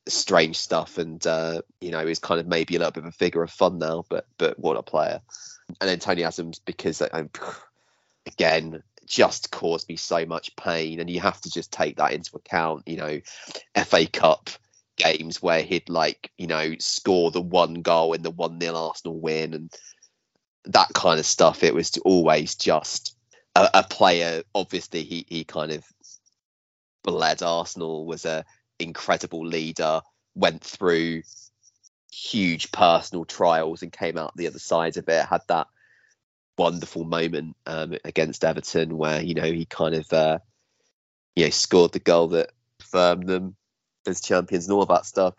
strange 0.08 0.58
stuff. 0.58 0.98
And 0.98 1.26
uh, 1.26 1.62
you 1.82 1.92
know 1.92 2.06
he's 2.06 2.20
kind 2.20 2.40
of 2.40 2.48
maybe 2.48 2.76
a 2.76 2.80
little 2.80 2.92
bit 2.92 3.04
of 3.04 3.10
a 3.10 3.12
figure 3.12 3.44
of 3.44 3.52
fun 3.52 3.80
now 3.80 4.06
but 4.10 4.26
but 4.38 4.60
what 4.60 4.78
a 4.78 4.84
player. 4.84 5.22
And 5.80 5.90
then 5.90 6.00
Tony 6.00 6.24
Adams 6.24 6.60
because 6.60 7.02
I'm 7.14 7.30
again 8.26 8.84
just 9.06 9.52
caused 9.52 9.90
me 9.90 9.96
so 9.96 10.26
much 10.26 10.56
pain. 10.56 11.00
And 11.00 11.10
you 11.10 11.20
have 11.20 11.42
to 11.42 11.52
just 11.52 11.72
take 11.72 11.98
that 11.98 12.14
into 12.14 12.36
account 12.36 12.88
you 12.88 12.98
know 12.98 13.20
FA 13.76 14.08
Cup 14.08 14.50
games 15.00 15.42
where 15.42 15.62
he'd 15.62 15.90
like 15.90 16.30
you 16.38 16.46
know 16.46 16.76
score 16.80 17.32
the 17.32 17.42
one 17.42 17.76
goal 17.76 18.14
in 18.14 18.22
the 18.22 18.30
one 18.30 18.60
nil 18.60 18.76
Arsenal 18.76 19.20
win 19.20 19.54
and 19.54 19.74
that 20.66 20.90
kind 20.94 21.20
of 21.20 21.26
stuff 21.26 21.64
it 21.64 21.74
was 21.74 21.98
always 22.00 22.56
just 22.56 23.16
a, 23.56 23.70
a 23.76 23.84
player 23.84 24.44
obviously 24.54 25.04
he 25.04 25.26
he 25.30 25.44
kind 25.44 25.72
of 25.72 25.84
bled 27.04 27.42
Arsenal 27.42 28.06
was 28.06 28.26
a 28.26 28.46
incredible 28.80 29.46
leader, 29.46 30.02
went 30.36 30.64
through 30.64 31.24
huge 32.12 32.72
personal 32.72 33.26
trials 33.26 33.82
and 33.84 33.92
came 33.92 34.18
out 34.18 34.36
the 34.36 34.48
other 34.48 34.60
side 34.60 34.98
of 34.98 35.08
it. 35.08 35.26
Had 35.26 35.42
that 35.48 35.68
wonderful 36.58 37.04
moment 37.04 37.56
um, 37.66 37.96
against 38.04 38.44
Everton 38.44 38.98
where 38.98 39.22
you 39.22 39.34
know 39.36 39.44
he 39.44 39.66
kind 39.66 39.96
of 39.96 40.12
uh, 40.12 40.40
you 41.36 41.46
know 41.46 41.50
scored 41.50 41.92
the 41.92 42.00
goal 42.00 42.30
that 42.30 42.52
affirmed 42.82 43.28
them 43.28 43.56
as 44.08 44.22
champions 44.22 44.68
and 44.68 44.74
all 44.74 44.86
that 44.86 45.06
stuff. 45.06 45.36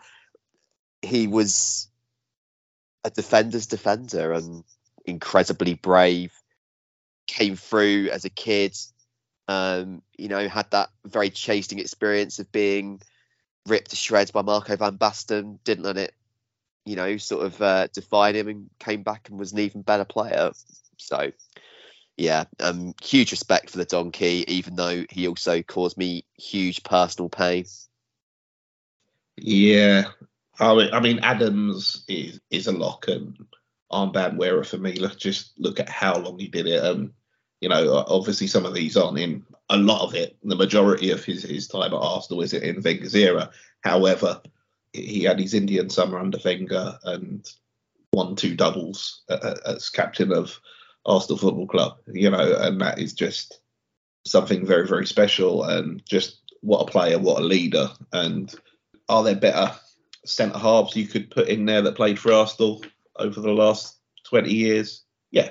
He 1.02 1.26
was 1.26 1.88
a 3.04 3.10
defender's 3.10 3.66
defender 3.66 4.32
and 4.32 4.62
incredibly 5.04 5.75
brave. 5.75 6.33
Came 7.26 7.57
through 7.57 8.09
as 8.11 8.25
a 8.25 8.30
kid, 8.30 8.76
um, 9.49 10.02
you 10.16 10.28
know, 10.28 10.49
had 10.49 10.71
that 10.71 10.90
very 11.04 11.30
chasing 11.30 11.78
experience 11.78 12.38
of 12.38 12.50
being 12.52 13.00
ripped 13.66 13.90
to 13.90 13.97
shreds 13.97 14.30
by 14.30 14.42
Marco 14.42 14.76
van 14.76 14.97
Basten, 14.97 15.59
didn't 15.64 15.85
let 15.85 15.97
it, 15.97 16.14
you 16.85 16.97
know, 16.97 17.16
sort 17.16 17.47
of 17.47 17.61
uh, 17.62 17.87
define 17.88 18.35
him 18.35 18.49
and 18.49 18.71
came 18.78 19.02
back 19.02 19.28
and 19.28 19.38
was 19.38 19.52
an 19.52 19.61
even 19.61 19.83
better 19.83 20.04
player. 20.04 20.50
So, 20.97 21.33
yeah, 22.16 22.45
um, 22.59 22.95
huge 23.02 23.30
respect 23.30 23.71
for 23.71 23.78
the 23.78 23.85
donkey, 23.85 24.45
even 24.47 24.76
though 24.76 25.04
he 25.11 25.26
also 25.26 25.62
caused 25.62 25.97
me 25.97 26.25
huge 26.37 26.83
personal 26.83 27.28
pain. 27.28 27.64
Yeah, 29.37 30.04
I 30.59 31.00
mean, 31.00 31.21
Adams 31.21 32.04
is 32.09 32.40
is 32.50 32.66
a 32.66 32.73
lock 32.73 33.09
and 33.09 33.37
armband 33.92 34.37
wearer 34.37 34.64
for 34.64 34.78
me. 34.78 34.94
Let's 34.94 35.16
just 35.16 35.59
look 35.59 35.80
at 35.80 35.88
how 35.88 36.18
long 36.18 36.38
he 36.38 36.49
did 36.49 36.66
it. 36.66 36.85
Um, 36.85 37.12
you 37.61 37.68
know, 37.68 38.04
obviously 38.09 38.47
some 38.47 38.64
of 38.64 38.75
these 38.75 38.97
aren't 38.97 39.18
in 39.18 39.44
a 39.68 39.76
lot 39.76 40.02
of 40.02 40.14
it. 40.14 40.37
The 40.42 40.56
majority 40.56 41.11
of 41.11 41.25
his, 41.25 41.42
his 41.42 41.68
time 41.68 41.92
at 41.92 41.99
Arsenal 41.99 42.42
is 42.42 42.52
in 42.52 42.82
Wenger's 42.82 43.14
era. 43.14 43.50
However, 43.82 44.40
he 44.92 45.25
had 45.25 45.38
his 45.38 45.54
Indian 45.54 45.90
summer 45.90 46.18
under 46.18 46.38
Wenger 46.44 46.99
and 47.04 47.47
won 48.12 48.35
two 48.35 48.56
doubles 48.56 49.23
as 49.28 49.90
captain 49.90 50.32
of 50.32 50.59
Arsenal 51.06 51.38
Football 51.38 51.66
Club. 51.66 51.97
You 52.12 52.30
know, 52.30 52.56
and 52.61 52.80
that 52.80 52.99
is 52.99 53.12
just 53.12 53.61
something 54.26 54.66
very 54.66 54.87
very 54.87 55.06
special 55.06 55.64
and 55.64 56.04
just 56.04 56.52
what 56.61 56.82
a 56.82 56.90
player, 56.90 57.18
what 57.18 57.40
a 57.40 57.44
leader. 57.44 57.88
And 58.12 58.54
are 59.09 59.23
there 59.23 59.37
better 59.37 59.73
centre 60.25 60.59
halves 60.59 60.97
you 60.97 61.06
could 61.06 61.30
put 61.30 61.49
in 61.49 61.64
there 61.64 61.82
that 61.82 61.97
played 61.97 62.18
for 62.18 62.32
Arsenal 62.32 62.82
over 63.20 63.40
the 63.40 63.52
last 63.52 63.98
20 64.24 64.52
years? 64.52 65.04
Yeah, 65.30 65.50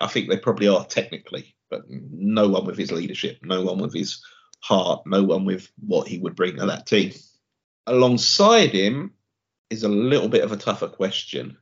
I 0.00 0.06
think 0.06 0.28
they 0.28 0.38
probably 0.38 0.68
are 0.68 0.84
technically, 0.84 1.54
but 1.70 1.82
no 1.88 2.48
one 2.48 2.66
with 2.66 2.78
his 2.78 2.92
leadership, 2.92 3.38
no 3.42 3.62
one 3.62 3.78
with 3.78 3.94
his 3.94 4.22
heart, 4.60 5.02
no 5.06 5.22
one 5.22 5.44
with 5.44 5.70
what 5.78 6.08
he 6.08 6.18
would 6.18 6.34
bring 6.34 6.56
to 6.56 6.66
that 6.66 6.86
team. 6.86 7.12
Alongside 7.86 8.70
him 8.70 9.12
is 9.70 9.82
a 9.82 9.88
little 9.88 10.28
bit 10.28 10.42
of 10.42 10.52
a 10.52 10.56
tougher 10.56 10.88
question. 10.88 11.56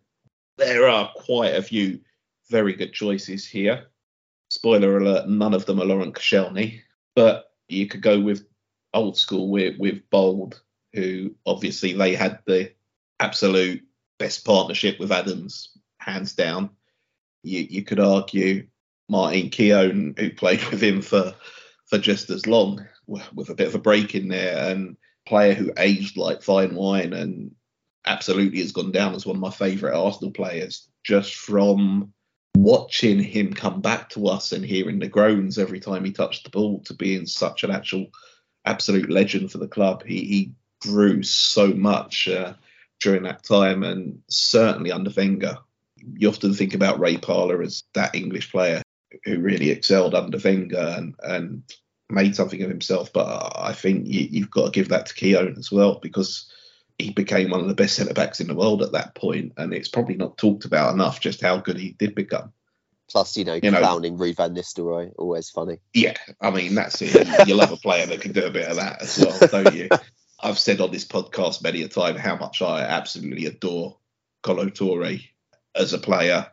There 0.59 0.89
are 0.89 1.11
quite 1.17 1.55
a 1.55 1.63
few 1.63 2.01
very 2.51 2.75
good 2.75 2.93
choices 2.93 3.47
here. 3.47 3.87
Spoiler 4.51 4.99
alert, 4.99 5.29
none 5.29 5.55
of 5.55 5.67
them 5.67 5.81
are 5.81 5.85
Laurent 5.85 6.15
Koscielny, 6.15 6.81
but 7.17 7.53
you 7.69 7.87
could 7.87 8.03
go 8.03 8.21
with 8.21 8.47
old 8.95 9.17
school 9.17 9.51
with, 9.51 9.79
with 9.79 10.09
Bould, 10.11 10.61
who 10.93 11.35
obviously 11.47 11.95
they 11.95 12.15
had 12.15 12.41
the 12.47 12.73
absolute 13.19 13.83
best 14.23 14.45
partnership 14.45 14.99
with 14.99 15.13
Adams, 15.13 15.71
hands 15.99 16.35
down 16.35 16.71
you, 17.43 17.67
you 17.69 17.83
could 17.83 18.01
argue 18.01 18.67
Martin 19.09 19.51
Keown, 19.51 20.15
who 20.19 20.31
played 20.31 20.65
with 20.71 20.83
him 20.83 21.03
for 21.03 21.35
for 21.87 21.99
just 21.99 22.31
as 22.31 22.47
long, 22.47 22.87
with 23.07 23.51
a 23.51 23.55
bit 23.55 23.67
of 23.67 23.75
a 23.75 23.79
break 23.79 24.15
in 24.15 24.29
there, 24.29 24.71
and 24.71 24.97
player 25.27 25.55
who 25.55 25.73
aged 25.77 26.17
like 26.17 26.43
fine 26.43 26.75
wine 26.75 27.13
and 27.13 27.55
absolutely 28.07 28.61
has 28.61 28.73
gone 28.73 28.91
down 28.91 29.15
as 29.15 29.27
one 29.27 29.37
of 29.37 29.43
my 29.43 29.51
favourite 29.51 29.97
Arsenal 29.97 30.33
players 30.33 30.89
just 31.05 31.35
from 31.35 32.13
watching 32.57 33.21
him 33.23 33.53
come 33.53 33.81
back 33.81 34.09
to 34.11 34.27
us 34.27 34.53
and 34.53 34.65
hearing 34.65 34.99
the 34.99 35.07
groans 35.07 35.59
every 35.59 35.79
time 35.79 36.05
he 36.05 36.11
touched 36.11 36.43
the 36.45 36.51
ball 36.51 36.81
to 36.81 36.95
being 36.95 37.27
such 37.27 37.63
an 37.63 37.71
actual 37.71 38.07
absolute 38.65 39.11
legend 39.11 39.53
for 39.53 39.59
the 39.59 39.69
club. 39.69 40.03
He, 40.05 40.25
he 40.25 40.53
grew 40.81 41.23
so 41.23 41.69
much 41.69 42.27
uh, 42.27 42.55
during 43.03 43.25
that 43.25 43.43
time 43.43 43.83
and 43.83 44.21
certainly 44.29 44.93
under 44.93 45.11
Wenger 45.11 45.59
you 46.15 46.29
often 46.29 46.55
think 46.55 46.75
about 46.75 47.01
Ray 47.01 47.17
Parlour 47.17 47.63
as 47.63 47.85
that 47.95 48.15
English 48.15 48.51
player 48.51 48.83
who 49.25 49.41
really 49.41 49.71
excelled 49.71 50.15
under 50.15 50.39
Wenger 50.39 50.95
and, 50.97 51.15
and 51.23 51.63
made 52.11 52.35
something 52.35 52.63
of 52.63 52.69
himself. 52.69 53.13
But 53.13 53.53
I 53.57 53.73
think 53.73 54.07
you, 54.07 54.41
have 54.41 54.51
got 54.51 54.67
to 54.67 54.71
give 54.71 54.89
that 54.89 55.07
to 55.07 55.15
Keown 55.15 55.55
as 55.59 55.71
well 55.71 55.99
because 56.01 56.51
he 56.99 57.11
became 57.11 57.51
one 57.51 57.61
of 57.61 57.69
the 57.69 57.75
best 57.75 57.97
centre 57.97 58.15
backs 58.15 58.41
in 58.41 58.49
the 58.49 58.55
world 58.55 58.83
at 58.83 58.93
that 58.93 59.15
point, 59.15 59.53
and 59.57 59.73
it's 59.73 59.89
probably 59.89 60.15
not 60.15 60.39
talked 60.39 60.65
about 60.65 60.95
enough 60.95 61.21
just 61.21 61.41
how 61.41 61.57
good 61.59 61.79
he 61.79 61.93
did 61.93 62.15
become. 62.15 62.53
Plus, 63.11 63.37
you 63.37 63.45
know, 63.45 63.59
You 63.63 63.71
know- 63.71 63.79
clowning 63.79 64.17
Ruud 64.17 64.37
van 64.37 64.55
Nistelrooy, 64.55 65.13
always 65.19 65.51
funny. 65.51 65.79
Yeah, 65.93 66.17
I 66.41 66.51
mean 66.51 66.75
that's 66.75 67.03
it. 67.03 67.49
You 67.49 67.55
love 67.55 67.73
a 67.73 67.77
player 67.77 68.07
that 68.07 68.21
can 68.21 68.33
do 68.33 68.47
a 68.47 68.51
bit 68.51 68.69
of 68.69 68.77
that 68.77 69.03
as 69.03 69.19
well, 69.19 69.49
don't 69.49 69.75
you? 69.75 69.89
I've 70.43 70.59
said 70.59 70.81
on 70.81 70.91
this 70.91 71.05
podcast 71.05 71.63
many 71.63 71.83
a 71.83 71.89
time 71.89 72.17
how 72.17 72.37
much 72.37 72.63
I 72.63 72.83
absolutely 72.83 73.47
adore 73.47 73.97
Kolo 74.43 74.67
Touré 74.67 75.29
as 75.75 75.93
a 75.93 75.99
player. 75.99 76.47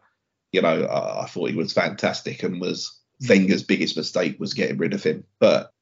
You 0.51 0.61
know, 0.61 0.83
I, 0.83 1.23
I 1.23 1.25
thought 1.25 1.49
he 1.49 1.55
was 1.55 1.73
fantastic 1.73 2.43
and 2.43 2.61
was 2.61 2.99
hmm. 3.19 3.27
Wenger's 3.27 3.63
biggest 3.63 3.97
mistake 3.97 4.39
was 4.39 4.53
getting 4.53 4.77
rid 4.77 4.93
of 4.93 5.03
him. 5.03 5.23
But 5.39 5.73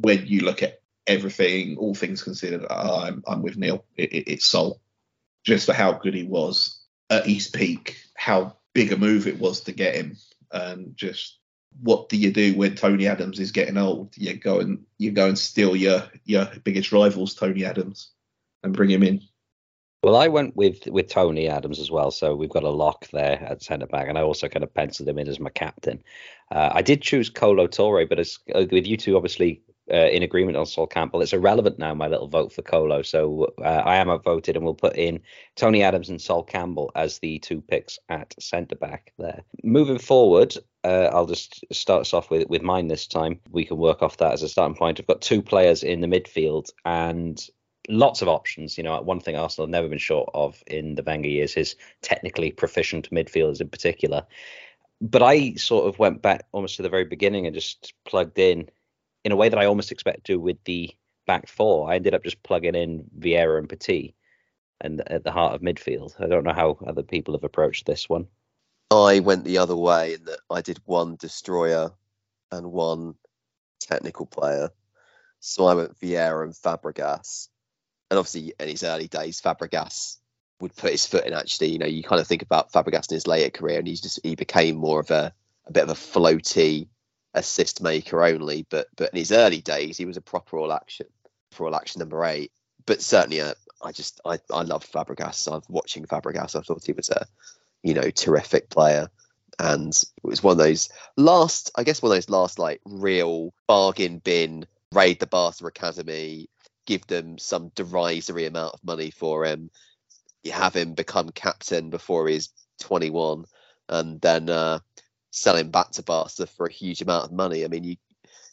when 0.00 0.26
you 0.26 0.40
look 0.40 0.62
at 0.62 0.80
everything, 1.06 1.76
all 1.76 1.94
things 1.94 2.22
considered, 2.22 2.66
I'm 2.70 3.22
I'm 3.26 3.42
with 3.42 3.56
Neil. 3.56 3.84
It, 3.96 4.12
it, 4.12 4.32
it's 4.32 4.46
Sol, 4.46 4.80
just 5.44 5.66
for 5.66 5.72
how 5.72 5.92
good 5.92 6.14
he 6.14 6.24
was 6.24 6.80
at 7.10 7.26
East 7.26 7.54
peak, 7.54 7.96
how 8.16 8.56
big 8.72 8.92
a 8.92 8.96
move 8.96 9.26
it 9.26 9.38
was 9.38 9.62
to 9.62 9.72
get 9.72 9.94
him, 9.94 10.16
and 10.52 10.96
just 10.96 11.39
what 11.82 12.08
do 12.08 12.16
you 12.16 12.32
do 12.32 12.54
when 12.54 12.74
Tony 12.74 13.06
Adams 13.06 13.38
is 13.38 13.52
getting 13.52 13.76
old? 13.76 14.16
You 14.16 14.34
go 14.34 14.60
and 14.60 14.84
you 14.98 15.10
go 15.10 15.28
and 15.28 15.38
steal 15.38 15.76
your 15.76 16.02
your 16.24 16.48
biggest 16.64 16.92
rivals, 16.92 17.34
Tony 17.34 17.64
Adams, 17.64 18.10
and 18.62 18.72
bring 18.74 18.90
him 18.90 19.02
in. 19.02 19.22
Well, 20.02 20.16
I 20.16 20.28
went 20.28 20.56
with 20.56 20.86
with 20.86 21.08
Tony 21.08 21.48
Adams 21.48 21.78
as 21.78 21.90
well, 21.90 22.10
so 22.10 22.34
we've 22.34 22.50
got 22.50 22.64
a 22.64 22.70
lock 22.70 23.08
there 23.10 23.42
at 23.42 23.62
centre 23.62 23.86
back, 23.86 24.08
and 24.08 24.16
I 24.18 24.22
also 24.22 24.48
kind 24.48 24.64
of 24.64 24.72
penciled 24.72 25.08
him 25.08 25.18
in 25.18 25.28
as 25.28 25.40
my 25.40 25.50
captain. 25.50 26.02
Uh, 26.50 26.70
I 26.72 26.82
did 26.82 27.02
choose 27.02 27.30
Kolo 27.30 27.66
Touré, 27.66 28.08
but 28.08 28.18
as, 28.18 28.38
uh, 28.54 28.64
with 28.70 28.86
you 28.86 28.96
two 28.96 29.16
obviously 29.16 29.62
uh, 29.90 30.08
in 30.10 30.22
agreement 30.22 30.56
on 30.56 30.66
Sol 30.66 30.86
Campbell, 30.86 31.22
it's 31.22 31.32
irrelevant 31.32 31.78
now. 31.78 31.94
My 31.94 32.08
little 32.08 32.28
vote 32.28 32.52
for 32.52 32.62
Kolo, 32.62 33.02
so 33.02 33.52
uh, 33.58 33.82
I 33.84 33.96
am 33.96 34.10
outvoted, 34.10 34.56
and 34.56 34.64
we'll 34.64 34.74
put 34.74 34.96
in 34.96 35.20
Tony 35.56 35.82
Adams 35.82 36.08
and 36.08 36.20
Sol 36.20 36.42
Campbell 36.42 36.90
as 36.94 37.18
the 37.18 37.38
two 37.40 37.60
picks 37.60 37.98
at 38.08 38.34
centre 38.40 38.76
back 38.76 39.12
there. 39.18 39.42
Moving 39.62 39.98
forward, 39.98 40.56
uh, 40.84 41.10
I'll 41.12 41.26
just 41.26 41.64
start 41.72 42.02
us 42.02 42.14
off 42.14 42.30
with 42.30 42.48
with 42.48 42.62
mine 42.62 42.88
this 42.88 43.06
time. 43.06 43.40
We 43.50 43.64
can 43.64 43.76
work 43.76 44.02
off 44.02 44.18
that 44.18 44.32
as 44.32 44.42
a 44.42 44.48
starting 44.48 44.76
point. 44.76 45.00
I've 45.00 45.06
got 45.06 45.20
two 45.20 45.42
players 45.42 45.82
in 45.82 46.00
the 46.00 46.06
midfield, 46.06 46.70
and 46.84 47.40
lots 47.88 48.22
of 48.22 48.28
options. 48.28 48.78
You 48.78 48.84
know, 48.84 49.00
one 49.00 49.20
thing 49.20 49.36
Arsenal 49.36 49.66
have 49.66 49.70
never 49.70 49.88
been 49.88 49.98
short 49.98 50.30
of 50.34 50.62
in 50.66 50.94
the 50.94 51.02
Wenger 51.02 51.28
years 51.28 51.56
is 51.56 51.76
technically 52.02 52.50
proficient 52.50 53.10
midfielders 53.10 53.60
in 53.60 53.68
particular. 53.68 54.26
But 55.00 55.22
I 55.22 55.54
sort 55.54 55.86
of 55.86 55.98
went 55.98 56.20
back 56.20 56.46
almost 56.52 56.76
to 56.76 56.82
the 56.82 56.90
very 56.90 57.04
beginning 57.04 57.46
and 57.46 57.54
just 57.54 57.94
plugged 58.04 58.38
in 58.38 58.68
in 59.24 59.32
a 59.32 59.36
way 59.36 59.48
that 59.48 59.58
I 59.58 59.66
almost 59.66 59.92
expect 59.92 60.26
to 60.26 60.36
with 60.36 60.62
the 60.64 60.90
back 61.26 61.48
four. 61.48 61.90
I 61.90 61.96
ended 61.96 62.14
up 62.14 62.24
just 62.24 62.42
plugging 62.42 62.74
in 62.74 63.04
Vieira 63.18 63.58
and 63.58 63.68
Petit 63.68 64.14
and 64.80 65.02
at 65.06 65.24
the 65.24 65.32
heart 65.32 65.54
of 65.54 65.60
midfield. 65.60 66.20
I 66.20 66.26
don't 66.26 66.44
know 66.44 66.52
how 66.52 66.78
other 66.86 67.02
people 67.02 67.34
have 67.34 67.44
approached 67.44 67.86
this 67.86 68.08
one. 68.08 68.26
I 68.90 69.20
went 69.20 69.44
the 69.44 69.58
other 69.58 69.76
way 69.76 70.14
in 70.14 70.24
that 70.24 70.40
I 70.50 70.62
did 70.62 70.80
one 70.84 71.16
destroyer 71.16 71.92
and 72.50 72.72
one 72.72 73.14
technical 73.80 74.26
player. 74.26 74.70
So 75.38 75.66
I 75.66 75.74
went 75.74 75.98
Vieira 76.00 76.42
and 76.42 76.54
Fabregas. 76.54 77.48
And 78.10 78.18
obviously, 78.18 78.52
in 78.58 78.68
his 78.68 78.82
early 78.82 79.06
days, 79.06 79.40
Fabregas 79.40 80.16
would 80.60 80.74
put 80.74 80.90
his 80.90 81.06
foot 81.06 81.26
in. 81.26 81.32
Actually, 81.32 81.68
you 81.68 81.78
know, 81.78 81.86
you 81.86 82.02
kind 82.02 82.20
of 82.20 82.26
think 82.26 82.42
about 82.42 82.72
Fabregas 82.72 83.10
in 83.10 83.14
his 83.14 83.26
later 83.26 83.50
career, 83.50 83.78
and 83.78 83.86
he's 83.86 84.00
just 84.00 84.20
he 84.22 84.34
became 84.34 84.76
more 84.76 85.00
of 85.00 85.10
a 85.10 85.32
a 85.66 85.72
bit 85.72 85.84
of 85.84 85.90
a 85.90 85.94
floaty 85.94 86.88
assist 87.34 87.82
maker 87.82 88.22
only. 88.22 88.66
But 88.68 88.88
but 88.96 89.10
in 89.12 89.18
his 89.18 89.32
early 89.32 89.60
days, 89.60 89.96
he 89.96 90.06
was 90.06 90.16
a 90.16 90.22
proper 90.22 90.58
all 90.58 90.72
action, 90.72 91.06
for 91.52 91.66
all 91.66 91.76
action 91.76 92.00
number 92.00 92.24
eight. 92.24 92.52
But 92.86 93.02
certainly, 93.02 93.40
uh, 93.40 93.54
I 93.82 93.92
just 93.92 94.20
I 94.24 94.38
I 94.52 94.62
love 94.62 94.84
Fabregas. 94.84 95.52
I'm 95.52 95.62
watching 95.68 96.04
Fabregas. 96.04 96.56
I 96.56 96.60
thought 96.60 96.84
he 96.84 96.92
was 96.92 97.10
a 97.10 97.26
you 97.82 97.94
know 97.94 98.10
terrific 98.10 98.68
player 98.68 99.08
and 99.58 99.92
it 99.92 100.26
was 100.26 100.42
one 100.42 100.52
of 100.52 100.58
those 100.58 100.88
last 101.16 101.70
i 101.76 101.82
guess 101.82 102.02
one 102.02 102.10
of 102.10 102.16
those 102.16 102.30
last 102.30 102.58
like 102.58 102.80
real 102.84 103.52
bargain 103.66 104.18
bin 104.18 104.66
raid 104.92 105.18
the 105.20 105.26
barca 105.26 105.66
academy 105.66 106.48
give 106.86 107.06
them 107.06 107.38
some 107.38 107.70
derisory 107.74 108.46
amount 108.46 108.74
of 108.74 108.84
money 108.84 109.10
for 109.10 109.44
him 109.44 109.70
you 110.42 110.52
have 110.52 110.74
him 110.74 110.94
become 110.94 111.30
captain 111.30 111.90
before 111.90 112.28
he's 112.28 112.50
21 112.80 113.44
and 113.88 114.20
then 114.20 114.48
uh, 114.48 114.78
sell 115.30 115.56
him 115.56 115.70
back 115.70 115.90
to 115.92 116.02
barca 116.02 116.46
for 116.46 116.66
a 116.66 116.72
huge 116.72 117.02
amount 117.02 117.26
of 117.26 117.32
money. 117.32 117.64
I 117.64 117.68
mean 117.68 117.84
you 117.84 117.96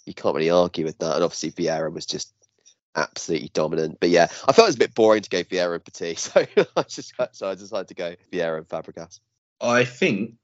you 0.06 0.13
can't 0.13 0.36
really 0.36 0.50
argue 0.50 0.86
with 0.86 0.98
that. 1.00 1.16
And 1.16 1.24
obviously 1.24 1.52
vieira 1.52 1.92
was 1.92 2.06
just 2.06 2.34
absolutely 2.96 3.50
dominant. 3.54 4.00
But 4.00 4.10
yeah 4.10 4.28
i 4.48 4.52
felt 4.52 4.68
it 4.68 4.70
was 4.70 4.76
a 4.76 4.80
bit 4.80 4.96
boring 4.96 5.22
to 5.22 5.30
go 5.30 5.44
vieira 5.44 5.76
and 5.76 5.86
petit 5.86 6.16
so 6.16 6.46
i 6.76 6.84
just 6.84 7.13
so 7.32 7.50
i 7.50 7.56
decided 7.56 7.88
to 7.90 7.94
go 7.94 8.16
vieira 8.32 8.58
and 8.58 8.68
fabregas. 8.68 9.20
I 9.60 9.86
think 9.86 10.36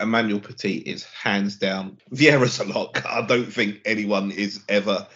Emmanuel 0.00 0.40
Petit 0.40 0.78
is 0.78 1.04
hands 1.04 1.56
down 1.56 1.98
Vieira's 2.12 2.60
a 2.60 2.64
lock. 2.64 3.04
I 3.04 3.22
don't 3.22 3.52
think 3.52 3.80
anyone 3.84 4.30
is 4.30 4.60
ever 4.68 5.06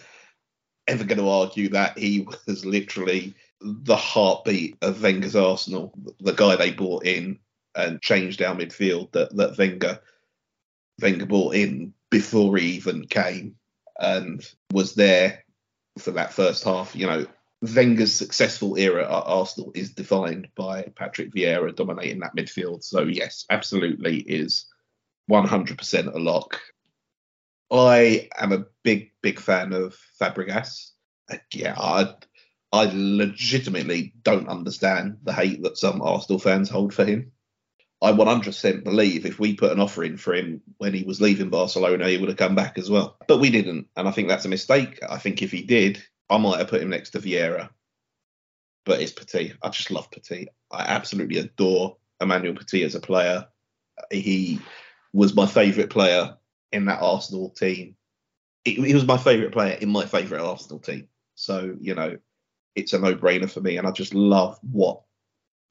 ever 0.87 1.03
going 1.03 1.19
to 1.19 1.29
argue 1.29 1.69
that 1.69 1.97
he 1.97 2.27
was 2.45 2.65
literally 2.65 3.33
the 3.61 3.95
heartbeat 3.95 4.77
of 4.81 5.01
Wenger's 5.01 5.35
Arsenal, 5.35 5.93
the 6.19 6.33
guy 6.33 6.57
they 6.57 6.71
brought 6.71 7.05
in 7.05 7.39
and 7.75 8.01
changed 8.01 8.41
our 8.41 8.55
midfield 8.55 9.11
that 9.13 9.35
that 9.37 9.57
Wenger 9.57 9.99
Wenger 11.01 11.25
brought 11.25 11.55
in 11.55 11.93
before 12.09 12.57
he 12.57 12.73
even 12.73 13.05
came 13.07 13.55
and 13.99 14.47
was 14.71 14.95
there 14.95 15.43
for 15.97 16.11
that 16.11 16.33
first 16.33 16.63
half. 16.63 16.95
You 16.95 17.07
know, 17.07 17.25
Wenger's 17.61 18.13
successful 18.13 18.77
era 18.77 19.03
at 19.05 19.23
Arsenal 19.25 19.71
is 19.73 19.93
defined 19.93 20.49
by 20.55 20.83
Patrick 20.95 21.33
Vieira 21.33 21.75
dominating 21.75 22.19
that 22.19 22.35
midfield. 22.35 22.83
So 22.83 23.03
yes, 23.03 23.45
absolutely 23.49 24.19
is 24.19 24.65
100% 25.31 26.13
a 26.13 26.19
lock. 26.19 26.59
I 27.71 28.29
am 28.37 28.51
a 28.51 28.65
big, 28.83 29.11
big 29.21 29.39
fan 29.39 29.73
of 29.73 29.97
Fabregas. 30.19 30.91
Uh, 31.31 31.37
Yeah, 31.53 31.75
I, 31.77 32.13
I 32.71 32.91
legitimately 32.93 34.13
don't 34.23 34.49
understand 34.49 35.17
the 35.23 35.33
hate 35.33 35.63
that 35.63 35.77
some 35.77 36.01
Arsenal 36.01 36.39
fans 36.39 36.69
hold 36.69 36.93
for 36.93 37.05
him. 37.05 37.31
I 38.03 38.11
100% 38.11 38.83
believe 38.83 39.25
if 39.25 39.39
we 39.39 39.55
put 39.55 39.71
an 39.71 39.79
offer 39.79 40.03
in 40.03 40.17
for 40.17 40.33
him 40.33 40.61
when 40.77 40.93
he 40.93 41.03
was 41.03 41.21
leaving 41.21 41.49
Barcelona, 41.49 42.09
he 42.09 42.17
would 42.17 42.27
have 42.27 42.37
come 42.37 42.53
back 42.53 42.77
as 42.77 42.89
well. 42.89 43.15
But 43.29 43.39
we 43.39 43.49
didn't, 43.49 43.87
and 43.95 44.09
I 44.09 44.11
think 44.11 44.27
that's 44.27 44.43
a 44.43 44.49
mistake. 44.49 44.99
I 45.09 45.17
think 45.17 45.41
if 45.41 45.51
he 45.51 45.63
did, 45.63 46.03
I 46.29 46.37
might 46.37 46.59
have 46.59 46.67
put 46.67 46.81
him 46.81 46.89
next 46.89 47.11
to 47.11 47.19
Vieira. 47.19 47.69
But 48.85 49.01
it's 49.01 49.13
Petit. 49.13 49.53
I 49.61 49.69
just 49.69 49.89
love 49.89 50.11
Petit. 50.11 50.49
I 50.69 50.81
absolutely 50.81 51.37
adore 51.37 51.95
Emmanuel 52.19 52.55
Petit 52.55 52.83
as 52.83 52.95
a 52.95 52.99
player. 52.99 53.47
He 54.11 54.59
was 55.13 55.33
my 55.33 55.45
favourite 55.45 55.89
player 55.89 56.35
in 56.73 56.85
that 56.85 57.01
Arsenal 57.01 57.51
team. 57.51 57.95
He, 58.65 58.93
was 58.93 59.05
my 59.05 59.17
favourite 59.17 59.53
player 59.53 59.77
in 59.79 59.89
my 59.89 60.05
favourite 60.05 60.43
Arsenal 60.43 60.79
team. 60.79 61.07
So, 61.35 61.77
you 61.79 61.95
know, 61.95 62.17
it's 62.75 62.91
a 62.91 62.99
no 62.99 63.15
brainer 63.15 63.49
for 63.49 63.61
me. 63.61 63.77
And 63.77 63.87
I 63.87 63.91
just 63.91 64.13
love 64.13 64.59
what 64.61 65.03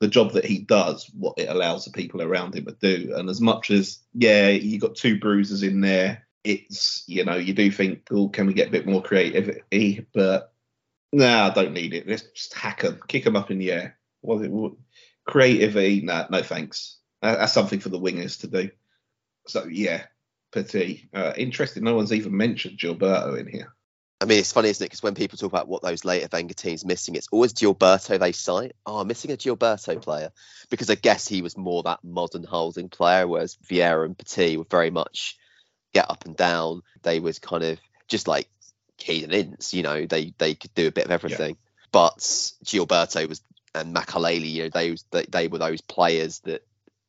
the 0.03 0.09
job 0.09 0.33
that 0.33 0.45
he 0.45 0.59
does, 0.59 1.09
what 1.17 1.39
it 1.39 1.49
allows 1.49 1.85
the 1.85 1.93
people 1.93 2.23
around 2.23 2.57
him 2.57 2.65
to 2.65 2.73
do. 2.73 3.15
And 3.15 3.31
as 3.31 3.41
much 3.41 3.71
as, 3.71 4.01
yeah, 4.15 4.49
you 4.49 4.81
got 4.81 4.97
two 4.97 5.17
bruises 5.17 5.63
in 5.63 5.81
there, 5.81 6.27
it's, 6.43 7.05
you 7.07 7.25
know, 7.25 7.37
you 7.37 7.55
do 7.55 7.71
think, 7.71 8.09
oh, 8.11 8.29
can 8.29 8.49
we 8.49 8.53
get 8.53 8.67
a 8.67 8.73
bit 8.73 8.85
more 8.85 9.01
creativity? 9.01 10.05
But 10.13 10.53
nah, 11.13 11.47
I 11.47 11.51
don't 11.51 11.73
need 11.73 11.95
it. 11.95 12.09
Let's 12.09 12.23
just 12.23 12.53
hack 12.53 12.83
them, 12.83 12.99
kick 13.07 13.23
them 13.23 13.37
up 13.37 13.53
in 13.53 13.61
the 13.61 13.71
air. 13.71 13.97
What, 14.23 14.41
what, 14.51 14.73
creativity, 15.25 16.01
no, 16.01 16.27
no 16.29 16.43
thanks. 16.43 16.97
That, 17.21 17.39
that's 17.39 17.53
something 17.53 17.79
for 17.79 17.91
the 17.91 18.01
wingers 18.01 18.41
to 18.41 18.49
do. 18.49 18.71
So, 19.47 19.67
yeah, 19.67 20.07
Petit. 20.51 21.09
Uh, 21.15 21.33
interesting, 21.37 21.85
no 21.85 21.95
one's 21.95 22.13
even 22.13 22.37
mentioned 22.37 22.77
Gilberto 22.77 23.39
in 23.39 23.47
here. 23.47 23.73
I 24.23 24.25
mean, 24.25 24.39
it's 24.39 24.53
funny, 24.53 24.69
isn't 24.69 24.85
it? 24.85 24.89
Because 24.89 25.03
when 25.03 25.17
people 25.17 25.37
talk 25.37 25.51
about 25.51 25.67
what 25.67 25.83
those 25.83 26.05
later 26.05 26.29
Wenger 26.33 26.55
teams 26.55 26.85
missing, 26.85 27.17
it's 27.17 27.27
always 27.33 27.53
Gilberto 27.53 28.21
they 28.21 28.31
cite. 28.31 28.77
Oh, 28.87 28.99
I'm 28.99 29.09
missing 29.09 29.33
a 29.33 29.37
Gilberto 29.37 30.01
player 30.01 30.31
because 30.71 30.89
I 30.91 30.95
guess 30.95 31.27
he 31.27 31.43
was 31.43 31.57
more 31.57 31.83
that 31.83 32.05
modern 32.05 32.45
holding 32.45 32.89
player, 32.89 33.27
whereas 33.27 33.59
Vieira 33.69 34.05
and 34.05 34.17
Petit 34.17 34.57
were 34.57 34.67
very 34.71 34.91
much 34.91 35.37
get 35.93 36.09
up 36.09 36.25
and 36.25 36.37
down. 36.37 36.83
They 37.03 37.19
was 37.19 37.41
kind 37.41 37.65
of 37.65 37.81
just 38.07 38.29
like 38.29 38.49
Keane 38.97 39.25
and 39.25 39.35
Ince, 39.35 39.75
you 39.75 39.83
know, 39.83 40.07
they 40.07 40.33
they 40.39 40.55
could 40.55 40.73
do 40.75 40.87
a 40.87 40.93
bit 40.93 41.07
of 41.07 41.11
everything. 41.11 41.57
Yeah. 41.57 41.89
But 41.91 42.19
Gilberto 42.19 43.29
was 43.29 43.43
and 43.75 43.95
Makélélé, 43.95 44.49
you 44.49 44.63
know, 44.63 44.69
they, 44.69 44.97
they 45.11 45.25
they 45.29 45.49
were 45.49 45.59
those 45.59 45.81
players 45.81 46.39
that 46.41 46.65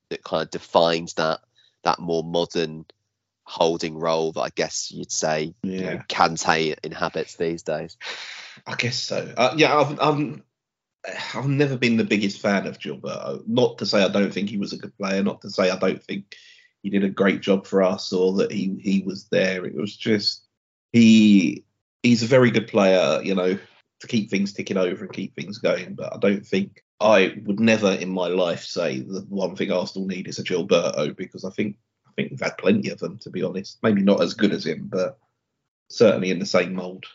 that 0.09 0.23
kind 0.23 0.41
of 0.41 0.49
defined 0.49 1.13
that 1.17 1.41
that 1.83 1.99
more 1.99 2.23
modern 2.23 2.85
holding 3.45 3.97
role 3.97 4.31
that 4.31 4.41
I 4.41 4.49
guess 4.55 4.91
you'd 4.91 5.11
say 5.11 5.53
yeah. 5.63 5.71
you 5.71 5.83
know, 5.83 6.01
Kante 6.09 6.75
inhabits 6.83 7.35
these 7.35 7.63
days. 7.63 7.97
I 8.65 8.75
guess 8.75 8.97
so. 8.97 9.33
Uh, 9.35 9.53
yeah, 9.57 9.77
I've, 9.77 9.99
I've 9.99 10.41
I've 11.35 11.47
never 11.47 11.77
been 11.77 11.97
the 11.97 12.03
biggest 12.03 12.39
fan 12.41 12.65
of 12.67 12.79
Gilberto. 12.79 13.45
Not 13.47 13.79
to 13.79 13.85
say 13.85 14.03
I 14.03 14.07
don't 14.07 14.33
think 14.33 14.49
he 14.49 14.57
was 14.57 14.73
a 14.73 14.77
good 14.77 14.97
player. 14.97 15.23
Not 15.23 15.41
to 15.41 15.49
say 15.49 15.69
I 15.69 15.77
don't 15.77 16.01
think 16.01 16.35
he 16.81 16.89
did 16.89 17.03
a 17.03 17.09
great 17.09 17.41
job 17.41 17.67
for 17.67 17.83
us 17.83 18.13
or 18.13 18.33
that 18.33 18.51
he 18.51 18.77
he 18.81 19.03
was 19.05 19.27
there. 19.29 19.65
It 19.65 19.75
was 19.75 19.95
just 19.95 20.45
he 20.91 21.65
he's 22.01 22.23
a 22.23 22.27
very 22.27 22.51
good 22.51 22.67
player. 22.67 23.21
You 23.21 23.35
know, 23.35 23.57
to 23.99 24.07
keep 24.07 24.29
things 24.29 24.53
ticking 24.53 24.77
over 24.77 25.03
and 25.03 25.13
keep 25.13 25.35
things 25.35 25.57
going. 25.57 25.95
But 25.95 26.13
I 26.13 26.17
don't 26.17 26.45
think 26.45 26.83
I 26.99 27.35
would 27.45 27.59
never 27.59 27.91
in 27.91 28.09
my 28.09 28.27
life 28.27 28.63
say 28.63 28.99
the 28.99 29.25
one 29.27 29.55
thing 29.55 29.71
Arsenal 29.71 30.07
need 30.07 30.27
is 30.27 30.39
a 30.39 30.43
Gilberto 30.43 31.15
because 31.15 31.43
I 31.43 31.49
think 31.49 31.77
think 32.15 32.31
we've 32.31 32.39
had 32.39 32.57
plenty 32.57 32.89
of 32.89 32.99
them, 32.99 33.17
to 33.19 33.29
be 33.29 33.43
honest. 33.43 33.79
Maybe 33.83 34.01
not 34.01 34.21
as 34.21 34.33
good 34.33 34.51
as 34.51 34.65
him, 34.65 34.87
but 34.91 35.17
certainly 35.89 36.31
in 36.31 36.39
the 36.39 36.45
same 36.45 36.73
mould. 36.73 37.05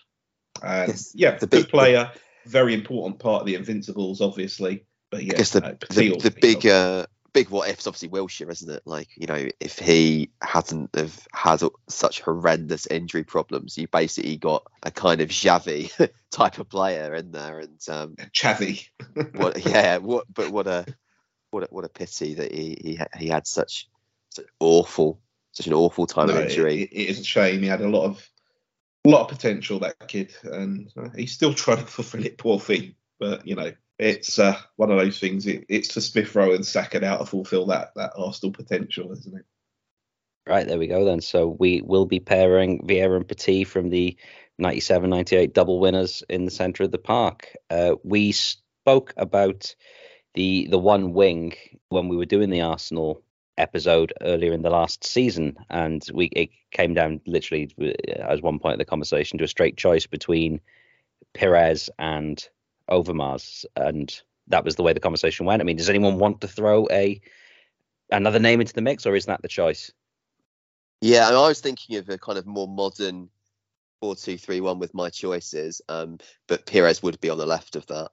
And 0.63 0.89
Yes, 0.89 1.13
yeah, 1.15 1.37
the 1.37 1.47
big- 1.47 1.69
player, 1.69 2.13
very 2.47 2.75
important 2.75 3.19
part 3.19 3.43
of 3.43 3.47
the 3.47 3.55
Invincibles, 3.55 4.21
obviously. 4.21 4.85
But 5.11 5.25
yeah, 5.25 5.35
I 5.35 5.37
guess 5.39 5.51
the 5.51 5.61
no, 5.61 5.71
the, 5.71 5.87
Patil's 5.87 6.23
the 6.23 6.31
big 6.31 6.67
uh, 6.67 7.07
big 7.33 7.49
what 7.51 7.69
if's 7.69 7.87
obviously 7.87 8.09
Wilshere, 8.09 8.51
isn't 8.51 8.71
it? 8.71 8.83
Like 8.85 9.09
you 9.17 9.27
know, 9.27 9.49
if 9.61 9.79
he 9.79 10.31
hadn't 10.43 10.95
have 10.95 11.27
had 11.33 11.63
such 11.89 12.21
horrendous 12.21 12.87
injury 12.87 13.25
problems, 13.25 13.79
you 13.79 13.89
basically 13.89 14.37
got 14.37 14.67
a 14.83 14.91
kind 14.91 15.21
of 15.21 15.31
Xavi 15.31 16.11
type 16.31 16.59
of 16.59 16.69
player 16.69 17.15
in 17.15 17.31
there, 17.33 17.61
and 17.61 17.81
um, 17.89 18.17
Chavy. 18.35 18.89
what 19.35 19.65
yeah, 19.67 19.99
what 19.99 20.27
but 20.33 20.51
what 20.51 20.67
a 20.67 20.85
what 21.51 21.65
a, 21.65 21.67
what 21.71 21.85
a 21.85 21.89
pity 21.89 22.35
that 22.35 22.53
he 22.53 22.77
he, 22.81 23.01
he 23.19 23.29
had 23.29 23.47
such 23.47 23.89
such 24.31 24.47
awful 24.61 25.21
such 25.53 25.67
an 25.67 25.73
awful 25.75 26.07
time 26.07 26.29
No, 26.29 26.37
of 26.37 26.45
injury. 26.45 26.83
it- 26.83 26.93
it 26.93 27.09
is 27.11 27.21
a 27.21 27.25
shame. 27.25 27.63
He 27.63 27.69
had 27.69 27.81
a 27.81 27.89
lot 27.89 28.05
of 28.05 28.29
a 29.05 29.09
lot 29.09 29.23
of 29.23 29.29
potential, 29.29 29.79
that 29.81 29.97
kid, 30.09 30.35
and 30.45 30.93
uh, 30.97 31.09
he's 31.17 31.33
still 31.33 31.55
trying 31.55 31.79
to 31.79 31.87
fulfil 31.87 32.25
it. 32.25 32.37
Poor 32.39 32.61
thing, 32.61 32.95
but 33.19 33.47
you 33.47 33.55
know, 33.55 33.73
it's 33.99 34.39
uh, 34.39 34.57
one 34.77 34.91
of 34.91 34.99
those 34.99 35.19
things. 35.19 35.47
It, 35.47 35.65
it's 35.69 35.93
for 35.93 36.01
Smith 36.01 36.35
Rowe 36.35 36.53
and 36.55 36.65
Saka 36.67 37.01
now 37.01 37.17
to 37.17 37.25
fulfil 37.27 37.67
that 37.67 37.93
that 37.97 38.13
Arsenal 38.17 38.53
potential, 38.53 39.11
isn't 39.13 39.37
it? 39.39 39.45
Right, 40.47 40.67
there 40.67 40.79
we 40.79 40.87
go 40.87 41.05
then. 41.05 41.21
So 41.21 41.47
we 41.49 41.83
will 41.83 42.07
be 42.07 42.21
pairing 42.21 42.87
Vieira 42.87 43.17
and 43.17 43.29
Petit 43.29 43.65
from 43.65 43.91
the 43.91 44.17
97 44.59 45.11
98 45.11 45.53
double 45.55 45.79
winners 45.79 46.23
in 46.29 46.45
the 46.45 46.51
centre 46.51 46.85
of 46.85 46.91
the 46.91 46.99
park. 46.99 47.55
Uh, 47.71 47.97
we 48.03 48.33
spoke 48.33 49.13
about 49.17 49.75
the 50.35 50.67
the 50.71 50.79
one 50.79 51.13
wing 51.13 51.55
when 51.89 52.09
we 52.09 52.17
were 52.17 52.27
doing 52.27 52.51
the 52.51 52.63
Arsenal 52.63 53.23
episode 53.59 54.13
earlier 54.23 54.53
in 54.53 54.63
the 54.63 54.71
last 54.71 55.05
season, 55.05 55.57
and 55.69 56.07
we 56.15 56.27
it 56.27 56.51
came 56.71 56.95
down 56.95 57.21
literally 57.27 57.71
uh, 57.81 57.93
as 58.23 58.41
one 58.41 58.59
point 58.59 58.75
of 58.75 58.79
the 58.79 58.85
conversation 58.85 59.39
to 59.39 59.45
a 59.45 59.49
straight 59.49 59.77
choice 59.77 60.07
between 60.07 60.61
Pires 61.35 61.91
and 61.99 62.49
Overmars, 62.91 63.65
and 63.77 64.21
that 64.47 64.65
was 64.65 64.77
the 64.77 64.83
way 64.83 64.93
the 64.93 65.01
conversation 65.01 65.47
went. 65.47 65.61
I 65.61 65.65
mean, 65.65 65.77
does 65.77 65.91
anyone 65.91 66.19
want 66.19 66.41
to 66.41 66.49
throw 66.49 66.87
a 66.91 67.21
another 68.11 68.39
name 68.39 68.61
into 68.61 68.73
the 68.73 68.83
mix, 68.83 69.07
or 69.07 69.15
is 69.15 69.27
that 69.27 69.43
the 69.43 69.49
choice? 69.49 69.93
Yeah, 71.01 71.29
and 71.29 71.37
I 71.37 71.49
was 71.49 71.61
thinking 71.61 71.97
of 71.97 72.09
a 72.09 72.19
kind 72.19 72.39
of 72.39 72.47
more 72.47 72.69
modern 72.69 73.29
four 74.01 74.17
two 74.17 74.39
three 74.39 74.61
one 74.61 74.79
with 74.79 74.95
my 74.95 75.11
choices, 75.11 75.83
um, 75.89 76.19
but 76.47 76.67
Pires 76.67 77.03
would 77.03 77.21
be 77.21 77.31
on 77.31 77.39
the 77.39 77.47
left 77.47 77.77
of 77.77 77.87
that. 77.87 78.11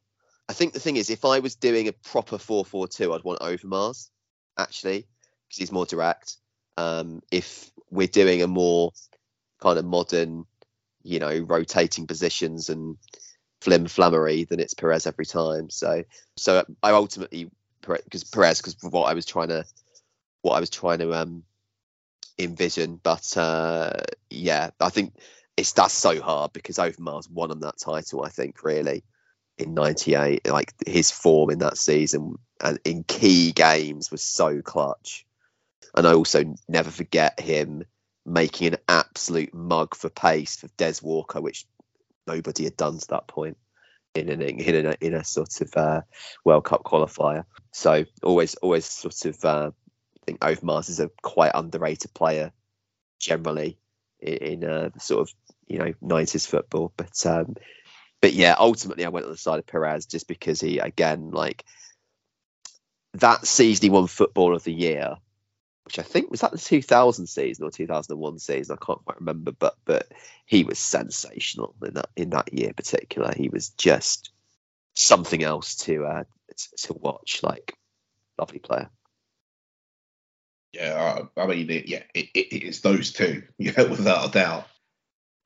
I 0.47 0.53
think 0.53 0.73
the 0.73 0.79
thing 0.79 0.97
is, 0.97 1.09
if 1.09 1.25
I 1.25 1.39
was 1.39 1.55
doing 1.55 1.87
a 1.87 1.93
proper 1.93 2.37
four 2.37 2.65
four 2.65 2.87
two, 2.87 3.13
I'd 3.13 3.23
want 3.23 3.39
Overmars 3.39 4.09
actually 4.57 5.07
because 5.47 5.57
he's 5.57 5.71
more 5.71 5.85
direct. 5.85 6.35
Um, 6.77 7.21
if 7.31 7.71
we're 7.89 8.07
doing 8.07 8.41
a 8.41 8.47
more 8.47 8.91
kind 9.61 9.79
of 9.79 9.85
modern, 9.85 10.45
you 11.03 11.19
know, 11.19 11.39
rotating 11.39 12.07
positions 12.07 12.69
and 12.69 12.97
flim 13.61 13.87
flammery, 13.87 14.43
then 14.43 14.59
it's 14.59 14.73
Pires 14.73 15.07
every 15.07 15.25
time. 15.25 15.69
So, 15.69 16.03
so 16.35 16.65
I 16.83 16.91
ultimately 16.91 17.49
because 17.81 18.23
Pires 18.23 18.61
because 18.61 18.75
what 18.81 19.03
I 19.03 19.13
was 19.13 19.25
trying 19.25 19.49
to 19.49 19.65
what 20.41 20.55
I 20.55 20.59
was 20.59 20.69
trying 20.69 20.99
to 20.99 21.13
um 21.13 21.43
envision. 22.37 22.99
But 23.01 23.35
uh, 23.37 23.93
yeah, 24.29 24.71
I 24.79 24.89
think 24.89 25.13
it's 25.57 25.73
that's 25.73 25.93
so 25.93 26.21
hard 26.21 26.53
because 26.53 26.77
Overmars 26.77 27.29
won 27.29 27.51
him 27.51 27.61
that 27.61 27.79
title. 27.79 28.23
I 28.23 28.29
think 28.29 28.63
really 28.63 29.03
in 29.57 29.73
'98, 29.73 30.47
like 30.49 30.73
his 30.85 31.11
form 31.11 31.49
in 31.49 31.59
that 31.59 31.77
season 31.77 32.35
and 32.61 32.79
in 32.83 33.03
key 33.03 33.51
games 33.51 34.11
was 34.11 34.21
so 34.21 34.61
clutch. 34.61 35.25
And 35.95 36.07
I 36.07 36.13
also 36.13 36.55
never 36.67 36.91
forget 36.91 37.39
him 37.39 37.83
making 38.25 38.67
an 38.67 38.77
absolute 38.89 39.53
mug 39.53 39.95
for 39.95 40.09
pace 40.09 40.57
for 40.57 40.67
Des 40.77 40.95
Walker, 41.01 41.39
which 41.41 41.65
nobody 42.27 42.65
had 42.65 42.77
done 42.77 42.97
to 42.97 43.07
that 43.09 43.27
point 43.27 43.57
in 44.13 44.29
an 44.29 44.41
in 44.41 44.85
a, 44.85 44.95
in 45.01 45.13
a 45.13 45.23
sort 45.23 45.61
of 45.61 45.75
uh, 45.75 46.01
World 46.43 46.65
Cup 46.65 46.83
qualifier. 46.83 47.43
So 47.71 48.05
always 48.23 48.55
always 48.55 48.85
sort 48.85 49.25
of 49.25 49.45
uh, 49.45 49.71
I 49.71 50.25
think 50.25 50.39
Overmars 50.39 50.89
is 50.89 50.99
a 50.99 51.09
quite 51.21 51.51
underrated 51.53 52.13
player 52.13 52.51
generally 53.19 53.77
in, 54.19 54.37
in 54.37 54.63
uh, 54.63 54.89
sort 54.99 55.21
of 55.21 55.33
you 55.67 55.79
know 55.79 55.93
90s 56.01 56.47
football. 56.47 56.91
But 56.95 57.25
um, 57.25 57.55
but 58.21 58.33
yeah, 58.33 58.55
ultimately 58.57 59.05
I 59.05 59.09
went 59.09 59.25
on 59.25 59.31
the 59.31 59.37
side 59.37 59.59
of 59.59 59.67
Pires 59.67 60.05
just 60.05 60.27
because 60.27 60.61
he 60.61 60.79
again 60.79 61.31
like 61.31 61.63
that 63.13 63.45
season 63.45 63.83
he 63.83 63.89
won 63.89 64.07
Football 64.07 64.55
of 64.55 64.63
the 64.63 64.73
Year, 64.73 65.17
which 65.85 65.99
I 65.99 66.01
think 66.01 66.31
was 66.31 66.41
that 66.41 66.51
the 66.51 66.57
2000 66.57 67.27
season 67.27 67.65
or 67.65 67.71
2001 67.71 68.39
season. 68.39 68.77
I 68.79 68.85
can't 68.85 69.05
quite 69.05 69.19
remember, 69.19 69.51
but 69.51 69.77
but 69.85 70.11
he 70.45 70.63
was 70.63 70.79
sensational 70.79 71.75
in 71.85 71.93
that 71.93 72.09
in 72.15 72.31
that 72.31 72.53
year 72.53 72.69
in 72.69 72.73
particular. 72.73 73.33
He 73.35 73.49
was 73.49 73.69
just 73.69 74.31
something 74.95 75.43
else 75.43 75.75
to 75.85 76.05
uh, 76.05 76.23
to 76.77 76.93
watch. 76.93 77.41
Like 77.43 77.77
lovely 78.37 78.59
player. 78.59 78.89
Yeah, 80.73 81.23
I, 81.37 81.41
I 81.41 81.47
mean, 81.47 81.69
it, 81.69 81.87
yeah, 81.87 82.03
it, 82.13 82.29
it, 82.33 82.53
it's 82.53 82.81
those 82.81 83.13
two, 83.13 83.43
yeah, 83.57 83.81
without 83.83 84.27
a 84.27 84.31
doubt. 84.31 84.67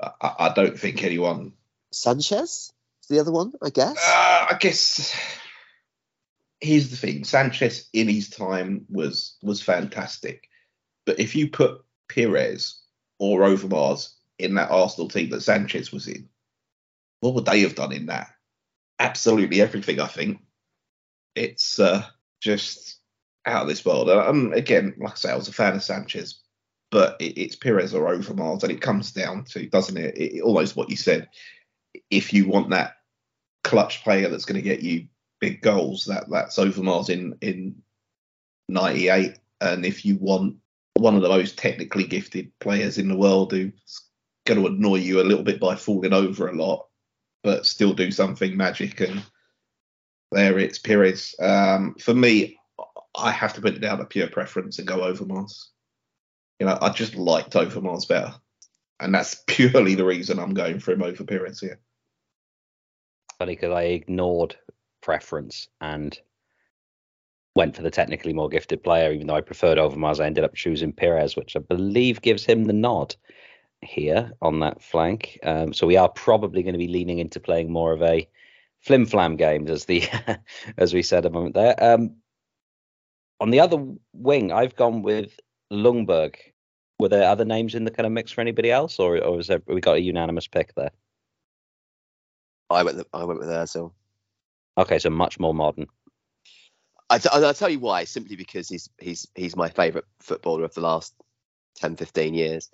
I, 0.02 0.34
I 0.40 0.54
don't 0.56 0.80
think 0.80 1.04
anyone. 1.04 1.54
Sanchez 1.92 2.72
is 3.02 3.08
the 3.10 3.20
other 3.20 3.32
one, 3.32 3.54
I 3.62 3.70
guess. 3.70 3.98
Uh, 3.98 4.48
I 4.52 4.58
guess 4.60 5.14
here's 6.62 6.90
the 6.90 6.98
thing: 6.98 7.24
Sanchez 7.24 7.90
in 7.94 8.08
his 8.08 8.30
time 8.30 8.86
was 8.90 9.38
was 9.42 9.62
fantastic, 9.62 10.48
but 11.06 11.20
if 11.20 11.36
you 11.36 11.50
put 11.50 11.82
Pires 12.14 12.82
or 13.20 13.42
Overmars 13.42 14.14
in 14.38 14.56
that 14.56 14.72
Arsenal 14.72 15.10
team 15.10 15.30
that 15.30 15.42
Sanchez 15.42 15.92
was 15.92 16.08
in, 16.08 16.30
what 17.20 17.34
would 17.36 17.46
they 17.46 17.62
have 17.62 17.76
done 17.76 17.92
in 17.92 18.08
that? 18.08 18.30
Absolutely 19.00 19.62
everything. 19.62 20.00
I 20.00 20.08
think 20.08 20.40
it's 21.36 21.80
uh, 21.80 22.04
just 22.42 23.00
out 23.46 23.64
of 23.64 23.68
this 23.68 23.86
world. 23.86 24.10
Um, 24.10 24.54
again, 24.54 24.96
like 25.00 25.14
I 25.14 25.16
say, 25.16 25.32
I 25.32 25.36
was 25.36 25.48
a 25.48 25.54
fan 25.54 25.76
of 25.76 25.84
Sanchez, 25.84 26.42
but 26.92 27.16
it, 27.20 27.38
it's 27.38 27.56
Pires 27.56 27.94
or 27.94 28.14
Overmars, 28.14 28.64
and 28.64 28.72
it 28.72 28.82
comes 28.82 29.12
down 29.12 29.46
to, 29.46 29.68
doesn't 29.68 29.98
it, 29.98 30.18
it, 30.18 30.36
it? 30.36 30.42
Almost 30.42 30.76
what 30.76 30.90
you 30.90 30.98
said. 30.98 31.30
If 32.10 32.34
you 32.34 32.48
want 32.48 32.70
that 32.70 32.98
clutch 33.64 34.04
player 34.04 34.30
that's 34.30 34.46
going 34.46 34.62
to 34.62 34.68
get 34.68 34.82
you 34.82 35.08
big 35.40 35.62
goals, 35.62 36.06
that 36.06 36.30
that's 36.30 36.58
Overmars 36.58 37.10
in 37.10 37.38
in 37.42 37.76
'98, 38.68 39.38
and 39.62 39.86
if 39.86 40.06
you 40.06 40.18
want 40.18 40.58
one 40.96 41.16
of 41.16 41.22
the 41.22 41.30
most 41.30 41.58
technically 41.58 42.06
gifted 42.06 42.52
players 42.60 42.98
in 42.98 43.08
the 43.08 43.18
world 43.18 43.52
who's 43.52 44.02
going 44.46 44.60
to 44.60 44.68
annoy 44.68 44.98
you 44.98 45.22
a 45.22 45.24
little 45.24 45.44
bit 45.44 45.60
by 45.60 45.76
falling 45.76 46.14
over 46.14 46.48
a 46.48 46.56
lot, 46.56 46.88
but 47.44 47.66
still 47.66 47.94
do 47.94 48.12
something 48.12 48.56
magic, 48.58 49.00
and 49.00 49.24
there 50.32 50.60
it's 50.60 50.80
Pires. 50.80 51.36
Um, 51.40 51.96
for 51.96 52.14
me, 52.14 52.60
I 53.16 53.32
have 53.32 53.54
to 53.54 53.62
put 53.62 53.76
it 53.76 53.80
down 53.80 54.00
to 54.00 54.06
pure 54.06 54.28
preference 54.28 54.80
and 54.80 54.88
go 54.88 55.00
Overmars. 55.00 55.68
You 56.60 56.68
know, 56.68 56.78
I 56.82 56.90
just 56.90 57.16
liked 57.16 57.54
Overmars 57.54 58.08
better. 58.08 58.34
And 59.00 59.14
that's 59.14 59.44
purely 59.48 59.96
the 59.96 60.06
reason 60.06 60.40
I'm 60.40 60.54
going 60.54 60.80
for 60.80 60.92
him 60.92 61.04
over 61.04 61.24
Pires 61.24 61.60
here. 61.60 61.80
Funny 63.38 63.56
because 63.56 63.72
I 63.72 63.84
ignored 63.84 64.58
preference 65.02 65.68
and 65.82 66.20
went 67.56 67.76
for 67.76 67.82
the 67.82 67.92
technically 67.92 68.34
more 68.34 68.50
gifted 68.50 68.84
player, 68.84 69.12
even 69.12 69.28
though 69.28 69.36
I 69.36 69.42
preferred 69.42 69.78
Overmars. 69.78 70.20
I 70.20 70.26
ended 70.26 70.44
up 70.44 70.56
choosing 70.56 70.94
Pires, 70.94 71.36
which 71.36 71.56
I 71.56 71.60
believe 71.60 72.22
gives 72.22 72.46
him 72.46 72.66
the 72.66 72.74
nod 72.74 73.16
here 73.82 74.32
on 74.42 74.60
that 74.60 74.82
flank. 74.82 75.40
Um, 75.44 75.74
so 75.74 75.88
we 75.88 75.98
are 75.98 76.10
probably 76.10 76.64
going 76.64 76.74
to 76.74 76.80
be 76.80 76.88
leaning 76.88 77.20
into 77.20 77.40
playing 77.40 77.72
more 77.72 77.92
of 77.92 78.02
a 78.02 78.28
flim 78.80 79.06
flam 79.06 79.36
games, 79.36 79.70
as 79.70 79.86
the 79.86 80.04
as 80.78 80.94
we 80.94 81.02
said 81.02 81.26
a 81.26 81.30
moment 81.30 81.56
there. 81.56 81.76
Um, 81.84 82.16
on 83.40 83.52
the 83.52 83.60
other 83.60 83.86
wing, 84.14 84.52
I've 84.52 84.76
gone 84.76 85.02
with 85.02 85.40
Ljungberg. 85.72 86.36
Were 87.00 87.10
there 87.10 87.30
other 87.30 87.46
names 87.46 87.76
in 87.76 87.86
the 87.86 87.92
kind 87.92 88.06
of 88.06 88.12
mix 88.12 88.32
for 88.32 88.42
anybody 88.42 88.72
else, 88.72 89.00
or 89.00 89.18
or 89.24 89.38
was 89.38 89.48
there, 89.48 89.62
we 89.68 89.82
got 89.82 89.96
a 89.96 90.02
unanimous 90.02 90.48
pick 90.48 90.74
there? 90.76 90.92
I 92.70 92.84
went. 92.84 93.06
I 93.14 93.24
went 93.24 93.40
with 93.40 93.50
Ozil. 93.50 93.94
Okay, 94.80 94.98
so 94.98 95.10
much 95.10 95.42
more 95.42 95.54
modern. 95.54 95.88
I 97.10 97.18
t- 97.18 97.28
I'll 97.30 97.54
tell 97.54 97.70
you 97.70 97.80
why. 97.80 98.06
Simply 98.06 98.38
because 98.38 98.70
he's 98.70 98.90
he's 98.98 99.28
he's 99.36 99.58
my 99.58 99.68
favourite 99.68 100.06
footballer 100.22 100.64
of 100.64 100.74
the 100.74 100.80
last 100.80 101.14
10, 101.76 101.98
15 101.98 102.34
years. 102.34 102.70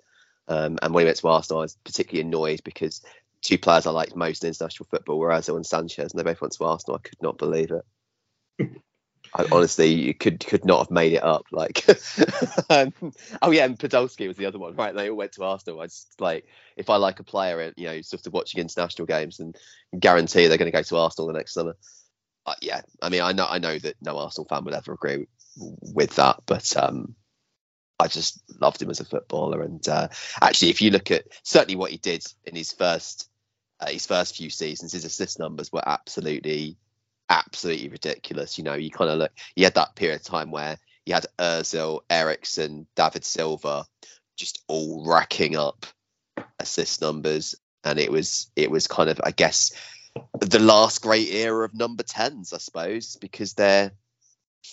Um, 0.46 0.78
and 0.82 0.94
when 0.94 1.02
he 1.02 1.06
went 1.06 1.16
to 1.18 1.28
Arsenal, 1.28 1.60
I 1.60 1.62
was 1.62 1.76
particularly 1.84 2.28
annoyed 2.28 2.60
because 2.64 3.02
two 3.42 3.58
players 3.58 3.86
I 3.86 3.90
liked 3.90 4.14
most 4.14 4.44
in 4.44 4.48
international 4.48 4.86
football 4.88 5.18
were 5.18 5.30
Ozil 5.30 5.56
and 5.56 5.66
Sanchez, 5.66 6.12
and 6.12 6.20
they 6.20 6.22
both 6.22 6.40
went 6.40 6.52
to 6.52 6.64
Arsenal. 6.64 7.00
I 7.02 7.08
could 7.08 7.20
not 7.20 7.38
believe 7.38 7.72
it. 7.72 8.72
I, 9.36 9.44
honestly, 9.52 9.92
you 9.92 10.14
could 10.14 10.40
could 10.44 10.64
not 10.64 10.78
have 10.78 10.90
made 10.90 11.12
it 11.12 11.22
up. 11.22 11.44
Like, 11.52 11.86
um, 12.70 12.92
oh 13.42 13.50
yeah, 13.50 13.66
and 13.66 13.78
Podolski 13.78 14.26
was 14.26 14.36
the 14.36 14.46
other 14.46 14.58
one, 14.58 14.74
right? 14.74 14.94
They 14.94 15.10
all 15.10 15.16
went 15.16 15.32
to 15.32 15.44
Arsenal. 15.44 15.80
I 15.80 15.86
just 15.86 16.20
like 16.20 16.46
if 16.76 16.88
I 16.88 16.96
like 16.96 17.20
a 17.20 17.24
player, 17.24 17.60
and 17.60 17.74
you 17.76 17.86
know, 17.86 18.00
sort 18.00 18.26
of 18.26 18.32
watching 18.32 18.60
international 18.60 19.06
games, 19.06 19.38
and 19.38 19.56
guarantee 19.98 20.46
they're 20.46 20.58
going 20.58 20.70
to 20.70 20.76
go 20.76 20.82
to 20.82 20.96
Arsenal 20.96 21.28
the 21.28 21.34
next 21.34 21.52
summer. 21.52 21.76
Uh, 22.46 22.54
yeah, 22.62 22.80
I 23.02 23.10
mean, 23.10 23.20
I 23.20 23.32
know 23.32 23.46
I 23.48 23.58
know 23.58 23.78
that 23.78 23.96
no 24.00 24.18
Arsenal 24.18 24.46
fan 24.48 24.64
would 24.64 24.74
ever 24.74 24.94
agree 24.94 25.26
with 25.56 26.16
that, 26.16 26.40
but 26.46 26.74
um, 26.76 27.14
I 27.98 28.08
just 28.08 28.42
loved 28.60 28.80
him 28.80 28.90
as 28.90 29.00
a 29.00 29.04
footballer. 29.04 29.62
And 29.62 29.86
uh, 29.86 30.08
actually, 30.40 30.70
if 30.70 30.80
you 30.80 30.90
look 30.90 31.10
at 31.10 31.26
certainly 31.42 31.76
what 31.76 31.90
he 31.90 31.98
did 31.98 32.24
in 32.44 32.54
his 32.54 32.72
first 32.72 33.28
uh, 33.80 33.88
his 33.88 34.06
first 34.06 34.36
few 34.36 34.48
seasons, 34.48 34.92
his 34.92 35.04
assist 35.04 35.38
numbers 35.38 35.70
were 35.70 35.86
absolutely 35.86 36.78
absolutely 37.28 37.88
ridiculous. 37.88 38.58
You 38.58 38.64
know, 38.64 38.74
you 38.74 38.90
kind 38.90 39.10
of 39.10 39.18
look. 39.18 39.32
you 39.54 39.64
had 39.64 39.74
that 39.74 39.94
period 39.94 40.20
of 40.20 40.24
time 40.24 40.50
where 40.50 40.78
you 41.04 41.14
had 41.14 41.26
Özil, 41.38 42.00
Eriksen, 42.10 42.86
David 42.96 43.24
Silva, 43.24 43.86
just 44.36 44.62
all 44.68 45.04
racking 45.06 45.56
up 45.56 45.86
assist 46.58 47.00
numbers, 47.00 47.54
and 47.84 47.98
it 47.98 48.10
was 48.10 48.50
it 48.56 48.70
was 48.70 48.86
kind 48.86 49.10
of 49.10 49.20
I 49.22 49.30
guess 49.30 49.72
the 50.40 50.58
last 50.58 51.02
great 51.02 51.28
era 51.28 51.64
of 51.64 51.74
number 51.74 52.02
tens, 52.02 52.52
I 52.52 52.58
suppose, 52.58 53.16
because 53.16 53.54
they're 53.54 53.92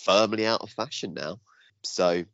firmly 0.04 0.46
out 0.46 0.62
of 0.62 0.70
fashion 0.70 1.14
now. 1.14 1.40
So 1.82 2.24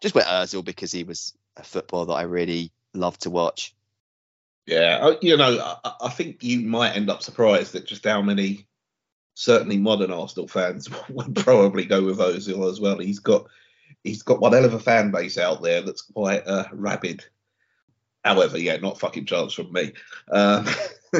just 0.00 0.14
went 0.14 0.26
Özil 0.26 0.64
because 0.64 0.90
he 0.90 1.04
was 1.04 1.34
a 1.56 1.62
footballer 1.62 2.06
that 2.06 2.12
I 2.12 2.22
really 2.22 2.72
loved 2.94 3.22
to 3.22 3.30
watch. 3.30 3.74
Yeah, 4.66 4.98
uh, 5.00 5.16
you 5.22 5.36
know, 5.36 5.76
I, 5.84 5.92
I 6.02 6.08
think 6.08 6.42
you 6.42 6.60
might 6.60 6.96
end 6.96 7.08
up 7.08 7.22
surprised 7.22 7.74
at 7.76 7.86
just 7.86 8.04
how 8.04 8.20
many 8.20 8.66
certainly 9.36 9.76
modern 9.76 10.10
Arsenal 10.10 10.48
fans 10.48 10.88
would 11.10 11.36
probably 11.36 11.84
go 11.84 12.02
with 12.02 12.18
Ozil 12.18 12.68
as 12.68 12.80
well. 12.80 12.98
He's 12.98 13.20
got 13.20 13.46
he's 14.02 14.22
got 14.22 14.40
one 14.40 14.52
hell 14.52 14.64
of 14.64 14.74
a 14.74 14.80
fan 14.80 15.12
base 15.12 15.38
out 15.38 15.62
there 15.62 15.82
that's 15.82 16.02
quite 16.02 16.44
uh, 16.46 16.64
rabid. 16.72 17.24
However, 18.24 18.58
yeah, 18.58 18.76
not 18.78 18.98
fucking 18.98 19.26
chance 19.26 19.52
from 19.52 19.72
me. 19.72 19.92
Um, 20.32 20.66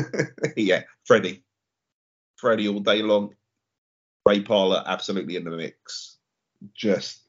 yeah, 0.57 0.83
Freddie, 1.05 1.45
Freddie 2.37 2.67
all 2.67 2.81
day 2.81 3.03
long. 3.03 3.35
Ray 4.25 4.41
Parlour 4.41 4.83
absolutely 4.85 5.37
in 5.37 5.45
the 5.45 5.51
mix. 5.53 6.17
Just 6.75 7.21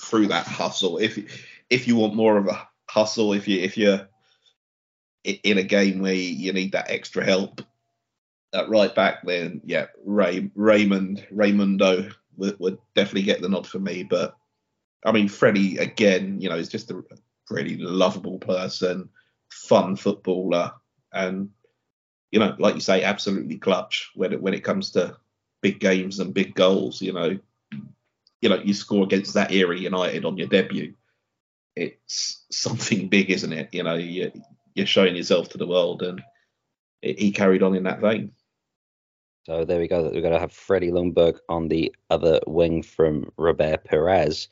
through 0.00 0.28
that 0.28 0.46
hustle. 0.46 0.96
If 0.96 1.18
if 1.68 1.86
you 1.86 1.96
want 1.96 2.14
more 2.14 2.38
of 2.38 2.46
a 2.46 2.66
hustle, 2.88 3.34
if 3.34 3.48
you 3.48 3.60
if 3.60 3.76
you're 3.76 4.08
in 5.24 5.58
a 5.58 5.62
game 5.62 6.00
where 6.00 6.14
you 6.14 6.52
need 6.52 6.72
that 6.72 6.90
extra 6.90 7.24
help, 7.24 7.60
at 8.52 8.68
right 8.68 8.94
back, 8.94 9.24
then 9.24 9.60
yeah, 9.64 9.86
Ray 10.04 10.50
Raymond 10.54 11.26
Raymundo 11.32 12.12
would, 12.36 12.58
would, 12.58 12.78
definitely 12.94 13.22
get 13.22 13.40
the 13.40 13.48
nod 13.48 13.66
for 13.66 13.78
me. 13.78 14.02
But 14.02 14.36
I 15.04 15.12
mean, 15.12 15.28
Freddie 15.28 15.78
again, 15.78 16.40
you 16.40 16.48
know, 16.48 16.56
is 16.56 16.68
just 16.68 16.90
a 16.90 17.02
really 17.50 17.76
lovable 17.76 18.38
person, 18.38 19.08
fun 19.50 19.96
footballer, 19.96 20.72
and 21.12 21.50
you 22.30 22.38
know, 22.38 22.54
like 22.58 22.74
you 22.74 22.80
say, 22.80 23.02
absolutely 23.02 23.58
clutch 23.58 24.10
when 24.14 24.32
it 24.32 24.42
when 24.42 24.54
it 24.54 24.64
comes 24.64 24.90
to 24.92 25.16
big 25.60 25.80
games 25.80 26.18
and 26.18 26.34
big 26.34 26.54
goals. 26.54 27.02
You 27.02 27.12
know, 27.12 27.38
you 28.40 28.48
know, 28.48 28.60
you 28.62 28.74
score 28.74 29.04
against 29.04 29.34
that 29.34 29.52
era 29.52 29.76
United 29.76 30.24
on 30.24 30.38
your 30.38 30.48
debut. 30.48 30.94
It's 31.76 32.44
something 32.50 33.08
big, 33.08 33.30
isn't 33.30 33.52
it? 33.52 33.68
You 33.72 33.84
know, 33.84 33.94
you, 33.94 34.32
you're 34.74 34.86
showing 34.86 35.16
yourself 35.16 35.50
to 35.50 35.58
the 35.58 35.66
world, 35.66 36.02
and 36.02 36.22
he 37.02 37.30
carried 37.30 37.62
on 37.62 37.74
in 37.74 37.84
that 37.84 38.00
vein. 38.00 38.32
So 39.48 39.64
there 39.64 39.78
we 39.78 39.88
go. 39.88 40.02
We're 40.02 40.20
going 40.20 40.34
to 40.34 40.38
have 40.38 40.52
Freddie 40.52 40.90
Ljungberg 40.90 41.38
on 41.48 41.68
the 41.68 41.94
other 42.10 42.38
wing 42.46 42.82
from 42.82 43.32
Robert 43.38 43.82
Pires. 43.82 44.48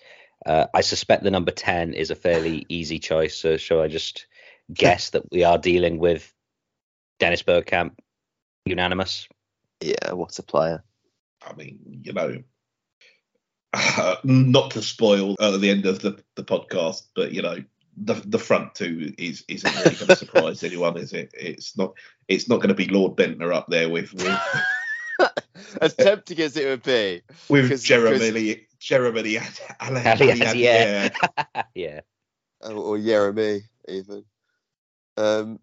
Uh, 0.46 0.68
I 0.72 0.80
suspect 0.80 1.22
the 1.22 1.30
number 1.30 1.50
10 1.50 1.92
is 1.92 2.10
a 2.10 2.14
fairly 2.14 2.64
easy 2.70 2.98
choice. 2.98 3.36
So 3.36 3.58
shall 3.58 3.82
I 3.82 3.88
just 3.88 4.26
guess 4.72 5.10
that 5.10 5.30
we 5.30 5.44
are 5.44 5.58
dealing 5.58 5.98
with 5.98 6.32
Dennis 7.18 7.42
Bergkamp, 7.42 7.92
unanimous? 8.64 9.28
Yeah, 9.82 10.12
what 10.12 10.38
a 10.38 10.42
player. 10.42 10.82
I 11.46 11.52
mean, 11.52 11.78
you 12.02 12.14
know, 12.14 12.42
uh, 13.74 14.16
not 14.24 14.70
to 14.70 14.82
spoil 14.82 15.36
uh, 15.38 15.58
the 15.58 15.68
end 15.68 15.84
of 15.84 16.00
the, 16.00 16.18
the 16.36 16.44
podcast, 16.44 17.02
but, 17.14 17.32
you 17.32 17.42
know, 17.42 17.58
the 17.98 18.12
the 18.26 18.38
front 18.38 18.74
two 18.74 19.14
is 19.16 19.42
isn't 19.48 19.74
really 19.74 19.94
going 19.94 20.08
to 20.08 20.16
surprise 20.16 20.62
anyone, 20.62 20.98
is 20.98 21.14
it? 21.14 21.30
It's 21.32 21.78
not 21.78 21.94
it's 22.28 22.46
not 22.46 22.56
going 22.56 22.68
to 22.68 22.74
be 22.74 22.88
Lord 22.88 23.16
Bendtner 23.16 23.54
up 23.54 23.68
there 23.68 23.88
with, 23.88 24.12
with 24.12 24.38
as 25.80 25.94
tempting 25.94 26.40
as 26.40 26.56
it 26.56 26.66
would 26.66 26.82
be. 26.82 27.22
With 27.48 27.82
Jeremy, 27.82 28.66
Jeremy, 28.78 29.38
yeah, 30.54 31.10
yeah, 31.74 32.00
or 32.60 32.98
Jeremy 32.98 33.62
even. 33.88 34.24
Um, 35.16 35.60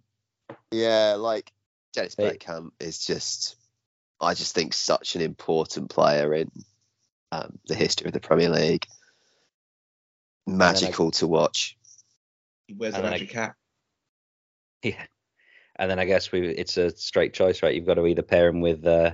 yeah, 0.71 1.15
like 1.17 1.51
Dennis 1.93 2.15
Bergkamp 2.15 2.71
is 2.79 3.05
just, 3.05 3.55
I 4.19 4.33
just 4.33 4.55
think 4.55 4.73
such 4.73 5.15
an 5.15 5.21
important 5.21 5.89
player 5.89 6.33
in 6.33 6.51
um, 7.31 7.59
the 7.67 7.75
history 7.75 8.07
of 8.07 8.13
the 8.13 8.19
Premier 8.19 8.49
League. 8.49 8.87
Magical 10.45 11.07
I, 11.07 11.11
to 11.11 11.27
watch. 11.27 11.77
He 12.67 12.73
wears 12.73 12.95
a 12.95 13.01
magic 13.01 13.31
hat. 13.31 13.55
Yeah, 14.81 15.05
and 15.77 15.89
then 15.89 15.99
I 15.99 16.05
guess 16.05 16.31
we 16.31 16.47
it's 16.47 16.77
a 16.77 16.89
straight 16.91 17.33
choice, 17.33 17.63
right? 17.63 17.73
You've 17.73 17.85
got 17.85 17.95
to 17.95 18.05
either 18.05 18.21
pair 18.21 18.47
him 18.47 18.61
with 18.61 18.85
uh, 18.85 19.11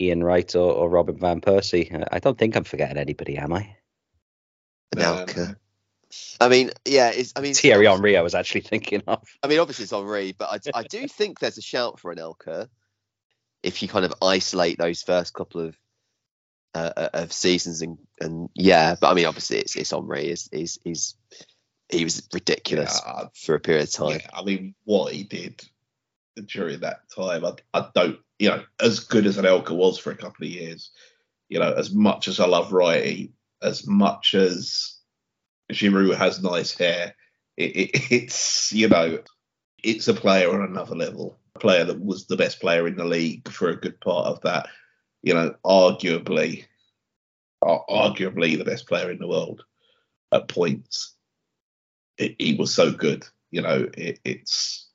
Ian 0.00 0.22
Wright 0.22 0.54
or, 0.54 0.72
or 0.72 0.88
Robin 0.88 1.18
van 1.18 1.40
Persie. 1.40 2.06
I 2.10 2.18
don't 2.18 2.38
think 2.38 2.56
I'm 2.56 2.64
forgetting 2.64 2.98
anybody, 2.98 3.36
am 3.36 3.52
I? 3.52 3.76
Anelka. 4.94 5.56
I 6.40 6.48
mean, 6.48 6.70
yeah, 6.84 7.10
it's, 7.10 7.32
I 7.36 7.40
mean 7.40 7.54
Thierry 7.54 7.86
Henry. 7.86 8.16
I 8.16 8.22
was 8.22 8.34
actually 8.34 8.60
thinking 8.72 9.02
of. 9.06 9.22
I 9.42 9.48
mean, 9.48 9.58
obviously 9.58 9.84
it's 9.84 9.92
Henry, 9.92 10.32
but 10.32 10.48
I, 10.74 10.80
I 10.80 10.82
do 10.84 11.06
think 11.06 11.38
there's 11.38 11.58
a 11.58 11.62
shout 11.62 12.00
for 12.00 12.14
Anelka 12.14 12.68
if 13.62 13.82
you 13.82 13.88
kind 13.88 14.04
of 14.04 14.14
isolate 14.22 14.78
those 14.78 15.02
first 15.02 15.34
couple 15.34 15.60
of 15.60 15.76
uh, 16.74 16.92
uh, 16.96 17.08
of 17.14 17.32
seasons 17.32 17.82
and 17.82 17.98
and 18.20 18.48
yeah, 18.54 18.94
but 19.00 19.10
I 19.10 19.14
mean, 19.14 19.26
obviously 19.26 19.58
it's 19.58 19.76
it's 19.76 19.90
Henry. 19.90 20.28
Is 20.28 20.48
is 20.52 20.78
is 20.84 21.14
he 21.88 22.04
was 22.04 22.28
ridiculous 22.32 23.00
yeah, 23.04 23.24
for 23.34 23.54
a 23.54 23.60
period 23.60 23.84
of 23.84 23.92
time. 23.92 24.20
Yeah, 24.20 24.30
I 24.32 24.44
mean, 24.44 24.74
what 24.84 25.12
he 25.12 25.24
did 25.24 25.62
during 26.46 26.80
that 26.80 27.00
time, 27.14 27.44
I, 27.44 27.54
I 27.72 27.88
don't 27.94 28.18
you 28.38 28.48
know, 28.48 28.62
as 28.80 29.00
good 29.00 29.26
as 29.26 29.36
Anelka 29.36 29.74
was 29.74 29.98
for 29.98 30.10
a 30.10 30.16
couple 30.16 30.46
of 30.46 30.52
years, 30.52 30.90
you 31.48 31.58
know, 31.58 31.72
as 31.72 31.92
much 31.92 32.28
as 32.28 32.40
I 32.40 32.46
love 32.46 32.70
Wrighty, 32.70 33.32
as 33.62 33.86
much 33.86 34.34
as 34.34 34.98
Giroud 35.72 36.16
has 36.16 36.42
nice 36.42 36.72
hair, 36.72 37.14
it, 37.56 37.76
it, 37.76 38.12
it's, 38.12 38.72
you 38.72 38.88
know, 38.88 39.18
it's 39.82 40.08
a 40.08 40.14
player 40.14 40.50
on 40.54 40.68
another 40.68 40.94
level. 40.94 41.38
A 41.56 41.58
player 41.58 41.84
that 41.84 42.00
was 42.00 42.26
the 42.26 42.36
best 42.36 42.60
player 42.60 42.86
in 42.86 42.96
the 42.96 43.04
league 43.04 43.48
for 43.48 43.70
a 43.70 43.80
good 43.80 44.00
part 44.00 44.26
of 44.26 44.40
that, 44.42 44.68
you 45.22 45.34
know, 45.34 45.54
arguably, 45.64 46.64
uh, 47.66 47.78
arguably 47.90 48.56
the 48.56 48.64
best 48.64 48.86
player 48.86 49.10
in 49.10 49.18
the 49.18 49.26
world 49.26 49.64
at 50.32 50.48
points. 50.48 51.16
It, 52.18 52.36
he 52.38 52.54
was 52.54 52.74
so 52.74 52.92
good, 52.92 53.26
you 53.50 53.62
know, 53.62 53.88
it's 53.96 54.87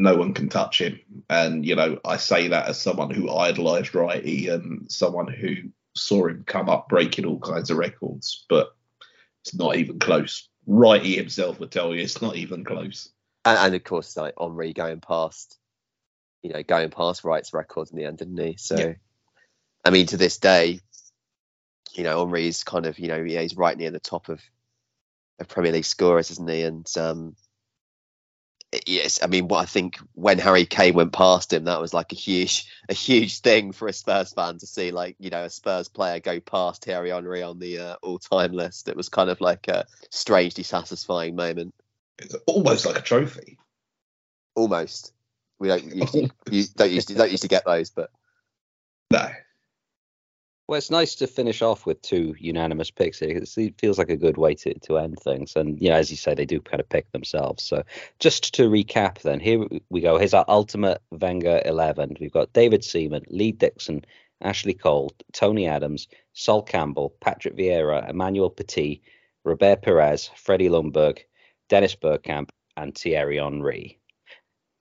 no 0.00 0.16
one 0.16 0.34
can 0.34 0.48
touch 0.48 0.80
him. 0.80 1.00
And, 1.28 1.64
you 1.64 1.76
know, 1.76 1.98
I 2.04 2.16
say 2.16 2.48
that 2.48 2.68
as 2.68 2.80
someone 2.80 3.10
who 3.10 3.30
idolised 3.30 3.92
Wrighty 3.92 4.52
and 4.52 4.90
someone 4.90 5.28
who 5.28 5.70
saw 5.94 6.28
him 6.28 6.44
come 6.46 6.68
up 6.68 6.88
breaking 6.88 7.26
all 7.26 7.38
kinds 7.38 7.70
of 7.70 7.76
records, 7.76 8.44
but 8.48 8.74
it's 9.44 9.54
not 9.54 9.76
even 9.76 9.98
close. 9.98 10.48
Wrighty 10.68 11.16
himself 11.16 11.60
would 11.60 11.70
tell 11.70 11.94
you 11.94 12.02
it's 12.02 12.22
not 12.22 12.36
even 12.36 12.64
close. 12.64 13.10
And, 13.44 13.58
and 13.58 13.74
of 13.74 13.84
course, 13.84 14.16
like 14.16 14.34
Henry 14.38 14.72
going 14.72 15.00
past, 15.00 15.58
you 16.42 16.50
know, 16.52 16.62
going 16.62 16.90
past 16.90 17.24
Wright's 17.24 17.52
records 17.52 17.90
in 17.90 17.98
the 17.98 18.04
end, 18.04 18.18
didn't 18.18 18.38
he? 18.38 18.56
So, 18.58 18.78
yeah. 18.78 18.94
I 19.84 19.90
mean, 19.90 20.06
to 20.06 20.16
this 20.16 20.38
day, 20.38 20.80
you 21.92 22.04
know, 22.04 22.24
Henry's 22.24 22.64
kind 22.64 22.86
of, 22.86 22.98
you 22.98 23.08
know, 23.08 23.16
yeah, 23.16 23.42
he's 23.42 23.56
right 23.56 23.76
near 23.76 23.90
the 23.90 24.00
top 24.00 24.28
of, 24.28 24.40
of 25.38 25.48
Premier 25.48 25.72
League 25.72 25.84
scorers, 25.84 26.30
isn't 26.30 26.48
he? 26.48 26.62
And 26.62 26.86
um, 26.96 27.36
yes, 28.86 29.20
I 29.22 29.26
mean, 29.26 29.48
what 29.48 29.60
I 29.60 29.64
think 29.64 29.98
when 30.14 30.38
Harry 30.38 30.64
Kane 30.64 30.94
went 30.94 31.12
past 31.12 31.52
him, 31.52 31.64
that 31.64 31.80
was 31.80 31.92
like 31.92 32.12
a 32.12 32.16
huge, 32.16 32.66
a 32.88 32.94
huge 32.94 33.40
thing 33.40 33.72
for 33.72 33.88
a 33.88 33.92
Spurs 33.92 34.32
fan 34.32 34.58
to 34.58 34.66
see, 34.66 34.90
like 34.90 35.16
you 35.18 35.30
know, 35.30 35.44
a 35.44 35.50
Spurs 35.50 35.88
player 35.88 36.20
go 36.20 36.40
past 36.40 36.84
Thierry 36.84 37.10
Henry 37.10 37.42
on 37.42 37.58
the 37.58 37.78
uh, 37.78 37.96
all-time 38.02 38.52
list. 38.52 38.88
It 38.88 38.96
was 38.96 39.08
kind 39.08 39.30
of 39.30 39.40
like 39.40 39.68
a 39.68 39.86
strangely 40.10 40.64
satisfying 40.64 41.34
moment. 41.34 41.74
It's 42.18 42.34
almost 42.46 42.86
like 42.86 42.98
a 42.98 43.02
trophy. 43.02 43.58
Almost. 44.54 45.12
We 45.58 45.68
don't 45.68 45.82
to, 46.12 46.30
you 46.50 46.64
don't 46.76 46.90
used 46.90 47.08
to, 47.08 47.14
don't 47.14 47.30
used 47.30 47.42
to 47.42 47.48
get 47.48 47.64
those, 47.64 47.90
but 47.90 48.10
no. 49.10 49.30
Well, 50.70 50.78
it's 50.78 50.88
nice 50.88 51.16
to 51.16 51.26
finish 51.26 51.62
off 51.62 51.84
with 51.84 52.00
two 52.00 52.36
unanimous 52.38 52.92
picks. 52.92 53.18
Here. 53.18 53.36
It 53.36 53.74
feels 53.80 53.98
like 53.98 54.08
a 54.08 54.16
good 54.16 54.36
way 54.36 54.54
to, 54.54 54.78
to 54.78 54.98
end 54.98 55.18
things. 55.18 55.56
And, 55.56 55.82
you 55.82 55.88
know, 55.88 55.96
as 55.96 56.12
you 56.12 56.16
say, 56.16 56.32
they 56.32 56.46
do 56.46 56.60
kind 56.60 56.78
of 56.78 56.88
pick 56.88 57.10
themselves. 57.10 57.64
So 57.64 57.82
just 58.20 58.54
to 58.54 58.70
recap, 58.70 59.22
then, 59.22 59.40
here 59.40 59.66
we 59.88 60.00
go. 60.00 60.16
Here's 60.16 60.32
our 60.32 60.44
ultimate 60.46 61.02
Wenger 61.10 61.60
11. 61.64 62.18
We've 62.20 62.30
got 62.30 62.52
David 62.52 62.84
Seaman, 62.84 63.24
Lee 63.30 63.50
Dixon, 63.50 64.04
Ashley 64.42 64.74
Cole, 64.74 65.12
Tony 65.32 65.66
Adams, 65.66 66.06
Sol 66.34 66.62
Campbell, 66.62 67.16
Patrick 67.20 67.56
Vieira, 67.56 68.08
Emmanuel 68.08 68.48
Petit, 68.48 69.02
Robert 69.42 69.82
Pires, 69.82 70.30
Freddie 70.36 70.68
Ljungberg, 70.68 71.18
Dennis 71.68 71.96
Bergkamp, 71.96 72.50
and 72.76 72.96
Thierry 72.96 73.38
Henry 73.38 73.99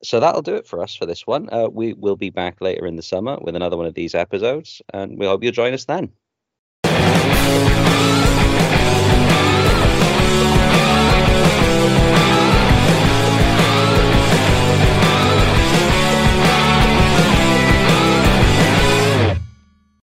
so 0.04 0.20
that'll 0.20 0.42
do 0.42 0.56
it 0.56 0.68
for 0.68 0.82
us 0.82 0.96
for 0.96 1.06
this 1.06 1.28
one. 1.28 1.50
Uh, 1.52 1.68
we 1.70 1.94
will 1.94 2.16
be 2.16 2.30
back 2.30 2.62
later 2.62 2.86
in 2.86 2.96
the 2.96 3.02
summer 3.02 3.38
with 3.42 3.56
another 3.56 3.78
one 3.78 3.86
of 3.88 3.94
these 3.94 4.16
episodes, 4.16 4.82
and 4.94 5.18
we 5.20 5.26
hope 5.26 5.44
you'll 5.44 5.52
join 5.52 5.74
us 5.74 5.86
then. 5.86 6.12